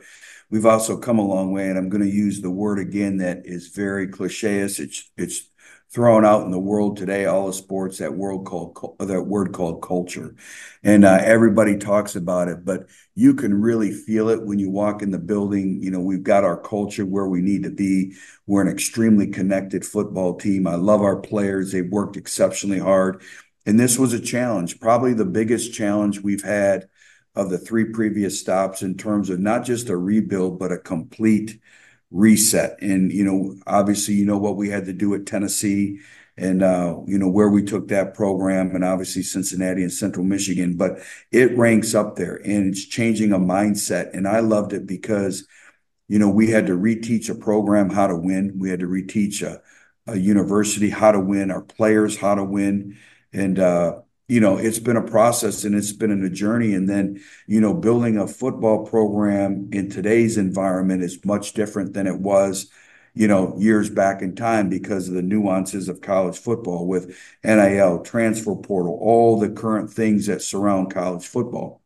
we've 0.50 0.66
also 0.66 0.96
come 0.96 1.18
a 1.18 1.26
long 1.26 1.52
way. 1.52 1.68
And 1.68 1.78
I'm 1.78 1.88
going 1.88 2.02
to 2.02 2.10
use 2.10 2.40
the 2.40 2.50
word 2.50 2.78
again 2.78 3.18
that 3.18 3.42
is 3.44 3.68
very 3.68 4.08
cliche. 4.08 4.58
It's 4.60 5.10
it's 5.16 5.48
thrown 5.90 6.22
out 6.22 6.44
in 6.44 6.50
the 6.50 6.58
world 6.58 6.98
today, 6.98 7.24
all 7.24 7.46
the 7.46 7.52
sports, 7.52 7.98
that 7.98 8.14
world 8.14 8.44
called 8.44 8.76
that 8.98 9.22
word 9.22 9.52
called 9.52 9.82
culture, 9.82 10.34
and 10.82 11.04
uh, 11.04 11.18
everybody 11.22 11.78
talks 11.78 12.14
about 12.14 12.48
it, 12.48 12.64
but 12.64 12.86
you 13.14 13.32
can 13.34 13.58
really 13.58 13.90
feel 13.90 14.28
it 14.28 14.42
when 14.42 14.58
you 14.58 14.70
walk 14.70 15.00
in 15.00 15.10
the 15.10 15.18
building. 15.18 15.82
You 15.82 15.90
know, 15.90 16.00
we've 16.00 16.22
got 16.22 16.44
our 16.44 16.60
culture 16.60 17.06
where 17.06 17.26
we 17.26 17.40
need 17.40 17.62
to 17.62 17.70
be. 17.70 18.14
We're 18.46 18.62
an 18.62 18.68
extremely 18.68 19.28
connected 19.28 19.84
football 19.84 20.36
team. 20.36 20.66
I 20.66 20.74
love 20.74 21.00
our 21.00 21.16
players; 21.16 21.72
they've 21.72 21.90
worked 21.90 22.16
exceptionally 22.18 22.80
hard, 22.80 23.22
and 23.64 23.80
this 23.80 23.98
was 23.98 24.12
a 24.12 24.20
challenge, 24.20 24.80
probably 24.80 25.14
the 25.14 25.24
biggest 25.24 25.72
challenge 25.72 26.20
we've 26.20 26.44
had 26.44 26.88
of 27.38 27.50
the 27.50 27.58
three 27.58 27.84
previous 27.84 28.40
stops 28.40 28.82
in 28.82 28.96
terms 28.96 29.30
of 29.30 29.38
not 29.38 29.64
just 29.64 29.88
a 29.88 29.96
rebuild, 29.96 30.58
but 30.58 30.72
a 30.72 30.76
complete 30.76 31.60
reset. 32.10 32.76
And, 32.82 33.12
you 33.12 33.24
know, 33.24 33.54
obviously, 33.64 34.14
you 34.14 34.26
know 34.26 34.38
what 34.38 34.56
we 34.56 34.70
had 34.70 34.86
to 34.86 34.92
do 34.92 35.14
at 35.14 35.24
Tennessee 35.24 36.00
and, 36.36 36.64
uh, 36.64 36.96
you 37.06 37.16
know, 37.16 37.28
where 37.28 37.48
we 37.48 37.62
took 37.62 37.88
that 37.88 38.14
program 38.14 38.74
and 38.74 38.84
obviously 38.84 39.22
Cincinnati 39.22 39.82
and 39.82 39.92
Central 39.92 40.26
Michigan, 40.26 40.76
but 40.76 40.98
it 41.30 41.56
ranks 41.56 41.94
up 41.94 42.16
there 42.16 42.40
and 42.44 42.66
it's 42.66 42.84
changing 42.84 43.32
a 43.32 43.38
mindset. 43.38 44.12
And 44.14 44.26
I 44.26 44.40
loved 44.40 44.72
it 44.72 44.84
because, 44.84 45.46
you 46.08 46.18
know, 46.18 46.28
we 46.28 46.50
had 46.50 46.66
to 46.66 46.72
reteach 46.72 47.30
a 47.30 47.36
program 47.36 47.88
how 47.88 48.08
to 48.08 48.16
win. 48.16 48.58
We 48.58 48.68
had 48.68 48.80
to 48.80 48.86
reteach 48.86 49.42
a, 49.42 49.62
a 50.10 50.16
university 50.16 50.90
how 50.90 51.12
to 51.12 51.20
win, 51.20 51.52
our 51.52 51.62
players 51.62 52.16
how 52.16 52.34
to 52.34 52.42
win. 52.42 52.96
And, 53.32 53.60
uh, 53.60 54.00
you 54.28 54.40
know, 54.40 54.58
it's 54.58 54.78
been 54.78 54.96
a 54.96 55.02
process 55.02 55.64
and 55.64 55.74
it's 55.74 55.92
been 55.92 56.24
a 56.24 56.30
journey. 56.30 56.74
And 56.74 56.88
then, 56.88 57.20
you 57.46 57.60
know, 57.60 57.72
building 57.74 58.18
a 58.18 58.26
football 58.28 58.86
program 58.86 59.70
in 59.72 59.88
today's 59.88 60.36
environment 60.36 61.02
is 61.02 61.24
much 61.24 61.54
different 61.54 61.94
than 61.94 62.06
it 62.06 62.18
was, 62.18 62.70
you 63.14 63.26
know, 63.26 63.56
years 63.58 63.88
back 63.88 64.20
in 64.20 64.36
time 64.36 64.68
because 64.68 65.08
of 65.08 65.14
the 65.14 65.22
nuances 65.22 65.88
of 65.88 66.02
college 66.02 66.38
football 66.38 66.86
with 66.86 67.16
NIL, 67.42 68.00
transfer 68.02 68.54
portal, 68.54 68.98
all 69.00 69.38
the 69.40 69.48
current 69.50 69.90
things 69.90 70.26
that 70.26 70.42
surround 70.42 70.92
college 70.92 71.26
football. 71.26 71.80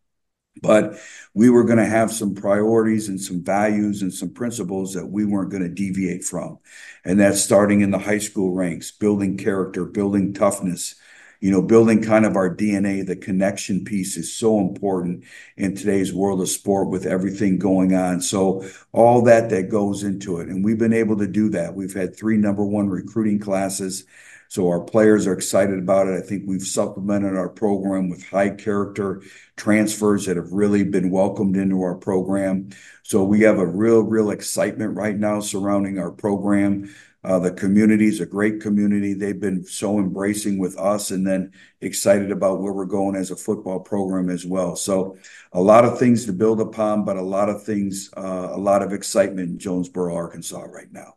But 0.60 0.98
we 1.34 1.48
were 1.48 1.64
going 1.64 1.78
to 1.78 1.86
have 1.86 2.12
some 2.12 2.34
priorities 2.34 3.08
and 3.08 3.20
some 3.20 3.42
values 3.42 4.02
and 4.02 4.12
some 4.12 4.30
principles 4.30 4.92
that 4.94 5.06
we 5.06 5.24
weren't 5.24 5.50
going 5.50 5.62
to 5.62 5.68
deviate 5.68 6.24
from. 6.24 6.58
And 7.04 7.18
that's 7.18 7.40
starting 7.40 7.80
in 7.80 7.90
the 7.90 7.98
high 7.98 8.18
school 8.18 8.52
ranks, 8.52 8.90
building 8.90 9.38
character, 9.38 9.84
building 9.86 10.34
toughness, 10.34 10.94
you 11.42 11.50
know, 11.50 11.60
building 11.60 12.00
kind 12.00 12.24
of 12.24 12.36
our 12.36 12.54
DNA, 12.54 13.04
the 13.04 13.16
connection 13.16 13.84
piece 13.84 14.16
is 14.16 14.32
so 14.32 14.60
important 14.60 15.24
in 15.56 15.74
today's 15.74 16.14
world 16.14 16.40
of 16.40 16.48
sport 16.48 16.88
with 16.88 17.04
everything 17.04 17.58
going 17.58 17.96
on. 17.96 18.20
So 18.20 18.64
all 18.92 19.22
that 19.22 19.50
that 19.50 19.68
goes 19.68 20.04
into 20.04 20.38
it. 20.38 20.46
And 20.46 20.64
we've 20.64 20.78
been 20.78 20.92
able 20.92 21.18
to 21.18 21.26
do 21.26 21.48
that. 21.50 21.74
We've 21.74 21.92
had 21.92 22.14
three 22.14 22.36
number 22.36 22.64
one 22.64 22.88
recruiting 22.88 23.40
classes. 23.40 24.04
So 24.46 24.68
our 24.68 24.82
players 24.82 25.26
are 25.26 25.32
excited 25.32 25.80
about 25.80 26.06
it. 26.06 26.16
I 26.16 26.24
think 26.24 26.44
we've 26.46 26.62
supplemented 26.62 27.36
our 27.36 27.48
program 27.48 28.08
with 28.08 28.24
high 28.24 28.50
character 28.50 29.20
transfers 29.56 30.26
that 30.26 30.36
have 30.36 30.52
really 30.52 30.84
been 30.84 31.10
welcomed 31.10 31.56
into 31.56 31.82
our 31.82 31.96
program. 31.96 32.70
So 33.02 33.24
we 33.24 33.40
have 33.40 33.58
a 33.58 33.66
real, 33.66 34.02
real 34.02 34.30
excitement 34.30 34.94
right 34.94 35.16
now 35.16 35.40
surrounding 35.40 35.98
our 35.98 36.12
program. 36.12 36.94
Uh, 37.24 37.38
the 37.38 37.52
community 37.52 38.06
is 38.06 38.20
a 38.20 38.26
great 38.26 38.60
community. 38.60 39.14
They've 39.14 39.38
been 39.38 39.64
so 39.64 39.98
embracing 39.98 40.58
with 40.58 40.76
us 40.76 41.12
and 41.12 41.24
then 41.24 41.52
excited 41.80 42.32
about 42.32 42.60
where 42.60 42.72
we're 42.72 42.84
going 42.84 43.14
as 43.14 43.30
a 43.30 43.36
football 43.36 43.78
program 43.78 44.28
as 44.28 44.44
well. 44.44 44.74
So 44.74 45.16
a 45.52 45.60
lot 45.60 45.84
of 45.84 45.98
things 45.98 46.26
to 46.26 46.32
build 46.32 46.60
upon, 46.60 47.04
but 47.04 47.16
a 47.16 47.22
lot 47.22 47.48
of 47.48 47.62
things, 47.62 48.10
uh, 48.16 48.48
a 48.50 48.58
lot 48.58 48.82
of 48.82 48.92
excitement 48.92 49.50
in 49.50 49.58
Jonesboro, 49.58 50.14
Arkansas 50.14 50.62
right 50.62 50.90
now. 50.90 51.14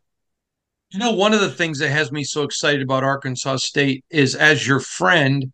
You 0.92 1.00
know, 1.00 1.14
one 1.14 1.34
of 1.34 1.42
the 1.42 1.50
things 1.50 1.80
that 1.80 1.90
has 1.90 2.12
me 2.12 2.24
so 2.24 2.44
excited 2.44 2.84
about 2.84 3.04
Arkansas 3.04 3.58
State 3.58 4.06
is 4.12 4.36
as 4.36 4.66
your 4.66 4.80
friend, 4.80 5.52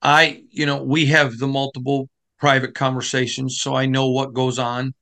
I, 0.00 0.44
you 0.50 0.64
know, 0.64 0.82
we 0.82 1.06
have 1.06 1.36
the 1.36 1.46
multiple 1.46 2.08
private 2.38 2.74
conversations, 2.74 3.60
so 3.60 3.74
I 3.74 3.84
know 3.84 4.08
what 4.08 4.32
goes 4.32 4.58
on. 4.58 4.94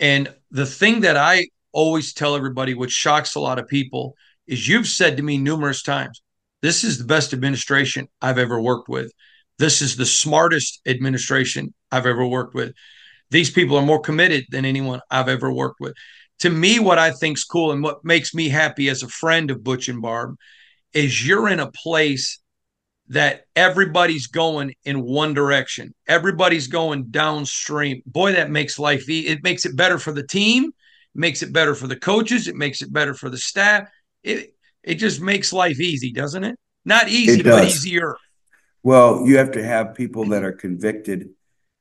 And 0.00 0.34
the 0.50 0.66
thing 0.66 1.02
that 1.02 1.16
I 1.16 1.46
always 1.72 2.12
tell 2.12 2.36
everybody, 2.36 2.74
which 2.74 2.92
shocks 2.92 3.34
a 3.34 3.40
lot 3.40 3.58
of 3.58 3.68
people, 3.68 4.14
is 4.46 4.66
you've 4.66 4.88
said 4.88 5.16
to 5.16 5.22
me 5.22 5.38
numerous 5.38 5.82
times, 5.82 6.22
this 6.62 6.84
is 6.84 6.98
the 6.98 7.04
best 7.04 7.32
administration 7.32 8.08
I've 8.20 8.38
ever 8.38 8.60
worked 8.60 8.88
with. 8.88 9.12
This 9.58 9.82
is 9.82 9.96
the 9.96 10.06
smartest 10.06 10.80
administration 10.86 11.74
I've 11.90 12.06
ever 12.06 12.26
worked 12.26 12.54
with. 12.54 12.74
These 13.30 13.50
people 13.50 13.76
are 13.76 13.86
more 13.86 14.00
committed 14.00 14.44
than 14.50 14.64
anyone 14.64 15.00
I've 15.10 15.28
ever 15.28 15.52
worked 15.52 15.80
with. 15.80 15.94
To 16.40 16.50
me, 16.50 16.78
what 16.78 16.98
I 16.98 17.12
think's 17.12 17.44
cool 17.44 17.72
and 17.72 17.82
what 17.82 18.04
makes 18.04 18.34
me 18.34 18.48
happy 18.48 18.88
as 18.88 19.02
a 19.02 19.08
friend 19.08 19.50
of 19.50 19.62
Butch 19.62 19.88
and 19.88 20.02
Barb 20.02 20.36
is 20.92 21.26
you're 21.26 21.48
in 21.48 21.60
a 21.60 21.70
place 21.70 22.40
that 23.08 23.42
everybody's 23.56 24.28
going 24.28 24.72
in 24.84 25.02
one 25.02 25.34
direction. 25.34 25.94
Everybody's 26.08 26.68
going 26.68 27.06
downstream. 27.10 28.02
Boy, 28.06 28.32
that 28.32 28.50
makes 28.50 28.78
life 28.78 29.04
it 29.08 29.42
makes 29.42 29.66
it 29.66 29.76
better 29.76 29.98
for 29.98 30.12
the 30.12 30.26
team 30.26 30.72
makes 31.14 31.42
it 31.42 31.52
better 31.52 31.74
for 31.74 31.86
the 31.86 31.96
coaches. 31.96 32.48
It 32.48 32.56
makes 32.56 32.82
it 32.82 32.92
better 32.92 33.14
for 33.14 33.30
the 33.30 33.38
staff. 33.38 33.88
It 34.22 34.54
it 34.82 34.94
just 34.94 35.20
makes 35.20 35.52
life 35.52 35.80
easy, 35.80 36.12
doesn't 36.12 36.44
it? 36.44 36.56
Not 36.84 37.08
easy, 37.08 37.42
but 37.42 37.64
easier. 37.64 38.16
Well, 38.82 39.26
you 39.26 39.36
have 39.36 39.52
to 39.52 39.62
have 39.62 39.94
people 39.94 40.26
that 40.26 40.42
are 40.42 40.52
convicted 40.52 41.30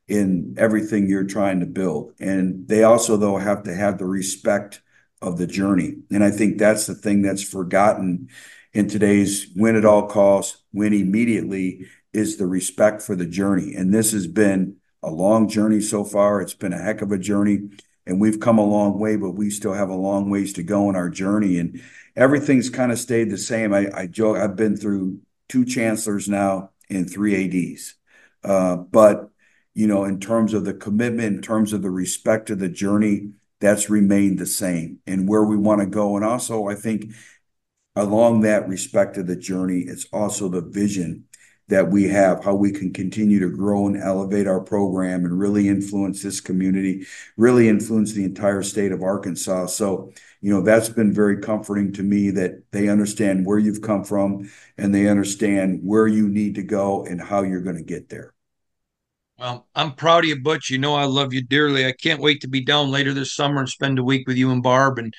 in 0.07 0.55
everything 0.57 1.07
you're 1.07 1.23
trying 1.23 1.61
to 1.61 1.65
build. 1.65 2.13
And 2.19 2.67
they 2.67 2.83
also, 2.83 3.15
though, 3.15 3.37
have 3.37 3.63
to 3.63 3.73
have 3.73 3.97
the 3.97 4.05
respect 4.05 4.81
of 5.21 5.37
the 5.37 5.47
journey. 5.47 5.97
And 6.11 6.23
I 6.23 6.31
think 6.31 6.57
that's 6.57 6.87
the 6.87 6.95
thing 6.95 7.21
that's 7.21 7.43
forgotten 7.43 8.29
in 8.73 8.87
today's 8.87 9.47
win 9.55 9.75
at 9.75 9.85
all 9.85 10.07
costs, 10.07 10.63
win 10.73 10.93
immediately 10.93 11.87
is 12.13 12.37
the 12.37 12.47
respect 12.47 13.01
for 13.01 13.15
the 13.15 13.25
journey. 13.25 13.75
And 13.75 13.93
this 13.93 14.11
has 14.11 14.27
been 14.27 14.77
a 15.01 15.09
long 15.09 15.47
journey 15.47 15.81
so 15.81 16.03
far. 16.03 16.41
It's 16.41 16.53
been 16.53 16.73
a 16.73 16.81
heck 16.81 17.01
of 17.01 17.11
a 17.11 17.17
journey 17.17 17.69
and 18.09 18.19
we've 18.19 18.39
come 18.39 18.57
a 18.57 18.65
long 18.65 18.97
way, 18.99 19.15
but 19.15 19.31
we 19.31 19.51
still 19.51 19.73
have 19.73 19.89
a 19.89 19.95
long 19.95 20.29
ways 20.31 20.53
to 20.53 20.63
go 20.63 20.89
in 20.89 20.95
our 20.95 21.09
journey. 21.09 21.59
And 21.59 21.81
everything's 22.15 22.69
kind 22.69 22.91
of 22.91 22.99
stayed 22.99 23.29
the 23.29 23.37
same. 23.37 23.71
I, 23.71 23.87
I 23.93 24.07
joke, 24.07 24.37
I've 24.37 24.55
been 24.55 24.75
through 24.75 25.19
two 25.47 25.63
chancellors 25.63 26.27
now 26.27 26.71
and 26.89 27.09
three 27.09 27.73
ADs. 27.75 27.95
Uh, 28.43 28.77
but, 28.77 29.29
you 29.75 29.85
know, 29.85 30.05
in 30.05 30.19
terms 30.19 30.55
of 30.55 30.65
the 30.65 30.73
commitment, 30.73 31.35
in 31.35 31.41
terms 31.41 31.71
of 31.71 31.83
the 31.83 31.91
respect 31.91 32.49
of 32.49 32.57
the 32.57 32.67
journey, 32.69 33.29
that's 33.59 33.89
remained 33.89 34.39
the 34.39 34.47
same 34.47 34.99
and 35.05 35.29
where 35.29 35.43
we 35.43 35.57
want 35.57 35.81
to 35.81 35.85
go. 35.85 36.15
And 36.15 36.25
also, 36.25 36.67
I 36.67 36.75
think 36.75 37.11
along 37.95 38.41
that 38.41 38.67
respect 38.67 39.17
of 39.17 39.27
the 39.27 39.35
journey, 39.35 39.81
it's 39.81 40.07
also 40.11 40.49
the 40.49 40.61
vision 40.61 41.25
that 41.69 41.89
we 41.89 42.07
have, 42.07 42.43
how 42.43 42.55
we 42.55 42.71
can 42.71 42.91
continue 42.91 43.39
to 43.39 43.55
grow 43.55 43.87
and 43.87 43.95
elevate 43.95 44.47
our 44.47 44.59
program 44.59 45.23
and 45.23 45.39
really 45.39 45.67
influence 45.67 46.21
this 46.21 46.41
community, 46.41 47.05
really 47.37 47.69
influence 47.69 48.13
the 48.13 48.23
entire 48.23 48.63
state 48.63 48.91
of 48.91 49.03
Arkansas. 49.03 49.67
So, 49.67 50.11
you 50.41 50.51
know, 50.51 50.61
that's 50.61 50.89
been 50.89 51.13
very 51.13 51.37
comforting 51.41 51.93
to 51.93 52.03
me 52.03 52.31
that 52.31 52.63
they 52.71 52.89
understand 52.89 53.45
where 53.45 53.59
you've 53.59 53.81
come 53.81 54.03
from 54.03 54.49
and 54.77 54.93
they 54.93 55.07
understand 55.07 55.81
where 55.83 56.07
you 56.07 56.27
need 56.27 56.55
to 56.55 56.63
go 56.63 57.05
and 57.05 57.21
how 57.21 57.43
you're 57.43 57.61
going 57.61 57.77
to 57.77 57.83
get 57.83 58.09
there. 58.09 58.33
Well, 59.37 59.67
I'm 59.75 59.93
proud 59.93 60.25
of 60.25 60.29
you, 60.29 60.41
Butch. 60.41 60.69
You 60.69 60.79
know 60.79 60.95
I 60.95 61.05
love 61.05 61.33
you 61.33 61.41
dearly. 61.41 61.85
I 61.85 61.93
can't 61.93 62.19
wait 62.19 62.41
to 62.41 62.49
be 62.49 62.65
down 62.65 62.91
later 62.91 63.13
this 63.13 63.33
summer 63.33 63.59
and 63.59 63.69
spend 63.69 63.99
a 63.99 64.03
week 64.03 64.27
with 64.27 64.37
you 64.37 64.51
and 64.51 64.61
Barb 64.61 64.97
and 64.97 65.13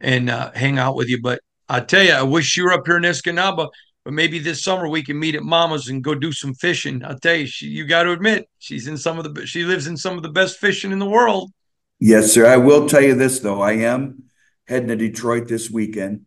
and 0.00 0.30
uh, 0.30 0.52
hang 0.54 0.78
out 0.78 0.94
with 0.96 1.08
you. 1.08 1.20
But 1.20 1.40
I 1.68 1.80
tell 1.80 2.02
you, 2.02 2.12
I 2.12 2.22
wish 2.22 2.56
you 2.56 2.64
were 2.64 2.72
up 2.72 2.86
here 2.86 2.96
in 2.96 3.02
Escanaba. 3.02 3.68
But 4.04 4.14
maybe 4.14 4.38
this 4.38 4.64
summer 4.64 4.88
we 4.88 5.02
can 5.02 5.18
meet 5.18 5.36
at 5.36 5.44
Mama's 5.44 5.88
and 5.88 6.02
go 6.02 6.14
do 6.14 6.32
some 6.32 6.54
fishing. 6.54 7.04
I'll 7.04 7.18
tell 7.18 7.36
you, 7.36 7.46
she, 7.46 7.66
you 7.66 7.86
got 7.86 8.02
to 8.04 8.12
admit, 8.12 8.48
she's 8.58 8.88
in 8.88 8.96
some 8.96 9.18
of 9.18 9.32
the 9.32 9.46
she 9.46 9.64
lives 9.64 9.86
in 9.86 9.96
some 9.96 10.16
of 10.16 10.22
the 10.22 10.28
best 10.28 10.58
fishing 10.58 10.92
in 10.92 10.98
the 10.98 11.08
world. 11.08 11.52
Yes, 12.00 12.32
sir. 12.32 12.46
I 12.46 12.56
will 12.56 12.88
tell 12.88 13.02
you 13.02 13.14
this 13.14 13.38
though, 13.38 13.60
I 13.60 13.72
am 13.72 14.24
heading 14.66 14.88
to 14.88 14.96
Detroit 14.96 15.46
this 15.46 15.70
weekend, 15.70 16.26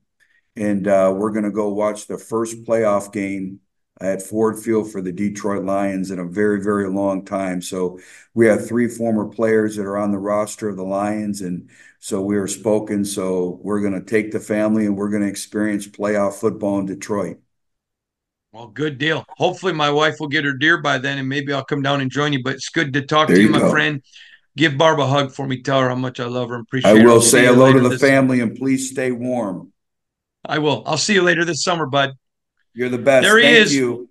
and 0.56 0.88
uh, 0.88 1.14
we're 1.16 1.32
going 1.32 1.44
to 1.44 1.52
go 1.52 1.70
watch 1.70 2.08
the 2.08 2.18
first 2.18 2.64
playoff 2.64 3.12
game 3.12 3.60
at 4.02 4.22
Ford 4.22 4.60
Field 4.60 4.92
for 4.92 5.02
the 5.02 5.12
Detroit 5.12 5.64
Lions 5.64 6.12
in 6.12 6.20
a 6.20 6.26
very, 6.26 6.62
very 6.62 6.90
long 6.90 7.24
time. 7.24 7.62
So 7.62 8.00
we 8.34 8.48
have 8.48 8.68
three 8.68 8.88
former 8.88 9.28
players 9.28 9.78
that 9.78 9.86
are 9.86 9.98
on 9.98 10.12
the 10.12 10.18
roster 10.18 10.68
of 10.68 10.76
the 10.76 10.84
Lions, 10.84 11.42
and 11.42 11.70
so 12.00 12.22
we 12.22 12.38
are 12.38 12.48
spoken. 12.48 13.06
So 13.06 13.60
we're 13.62 13.82
going 13.82 13.94
to 13.94 14.06
take 14.06 14.32
the 14.32 14.40
family 14.40 14.86
and 14.86 14.96
we're 14.96 15.10
going 15.10 15.24
to 15.24 15.30
experience 15.30 15.88
playoff 15.88 16.36
football 16.36 16.80
in 16.80 16.86
Detroit. 16.86 17.38
Well, 18.56 18.68
good 18.68 18.98
deal. 18.98 19.26
Hopefully, 19.32 19.74
my 19.74 19.92
wife 19.92 20.22
will 20.22 20.30
get 20.30 20.46
her 20.46 20.54
deer 20.54 20.82
by 20.82 20.98
then, 20.98 21.18
and 21.18 21.28
maybe 21.28 21.52
I'll 21.52 21.66
come 21.66 21.82
down 21.82 22.00
and 22.00 22.10
join 22.10 22.32
you. 22.32 22.42
But 22.42 22.54
it's 22.54 22.70
good 22.70 22.94
to 22.94 23.02
talk 23.02 23.28
there 23.28 23.36
to 23.36 23.42
you, 23.42 23.50
you 23.50 23.54
my 23.54 23.70
friend. 23.70 24.02
Give 24.56 24.78
Barb 24.78 24.98
a 25.02 25.06
hug 25.06 25.34
for 25.34 25.46
me. 25.46 25.62
Tell 25.62 25.82
her 25.82 25.90
how 25.90 25.96
much 25.96 26.22
I 26.22 26.26
love 26.26 26.48
her 26.48 26.56
and 26.56 26.64
appreciate 26.64 26.90
I 26.90 26.96
her. 26.96 27.02
I 27.02 27.06
will 27.06 27.22
say 27.22 27.44
hello 27.44 27.74
to 27.74 27.90
the 27.90 28.00
family 28.00 28.40
and 28.40 28.56
please 28.56 28.90
stay 28.90 29.12
warm. 29.12 29.74
I 30.46 30.60
will. 30.60 30.84
I'll 30.86 30.96
see 30.96 31.16
you 31.16 31.22
later 31.22 31.44
this 31.44 31.64
summer, 31.64 31.86
bud. 31.86 32.14
You're 32.74 32.88
the 32.88 32.98
best. 32.98 33.26
There 33.26 33.38
he 33.38 33.44
Thank 33.44 33.58
is. 33.58 33.76
You. 33.76 34.08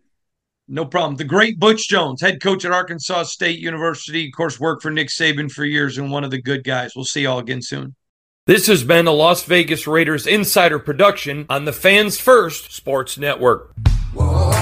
No 0.69 0.85
problem. 0.85 1.17
The 1.17 1.25
great 1.25 1.59
Butch 1.59 1.89
Jones, 1.89 2.21
head 2.21 2.43
coach 2.43 2.67
at 2.67 2.71
Arkansas 2.73 3.23
State 3.23 3.61
University. 3.61 4.27
Of 4.27 4.33
course, 4.37 4.61
worked 4.61 4.83
for 4.83 4.91
Nick 4.91 5.09
Saban 5.09 5.51
for 5.51 5.65
years 5.65 5.97
and 5.97 6.13
one 6.13 6.23
of 6.23 6.31
the 6.31 6.43
good 6.43 6.65
guys. 6.65 6.93
We'll 6.95 7.07
see 7.07 7.23
y'all 7.23 7.39
again 7.39 7.63
soon. 7.63 7.95
This 8.47 8.67
has 8.67 8.85
been 8.85 9.07
a 9.07 9.13
Las 9.13 9.43
Vegas 9.45 9.87
Raiders 9.87 10.27
insider 10.27 10.79
production 10.79 11.47
on 11.49 11.65
the 11.65 11.73
Fans 11.73 12.21
First 12.21 12.73
Sports 12.73 13.17
Network. 13.17 13.75
Whoa. 14.15 14.54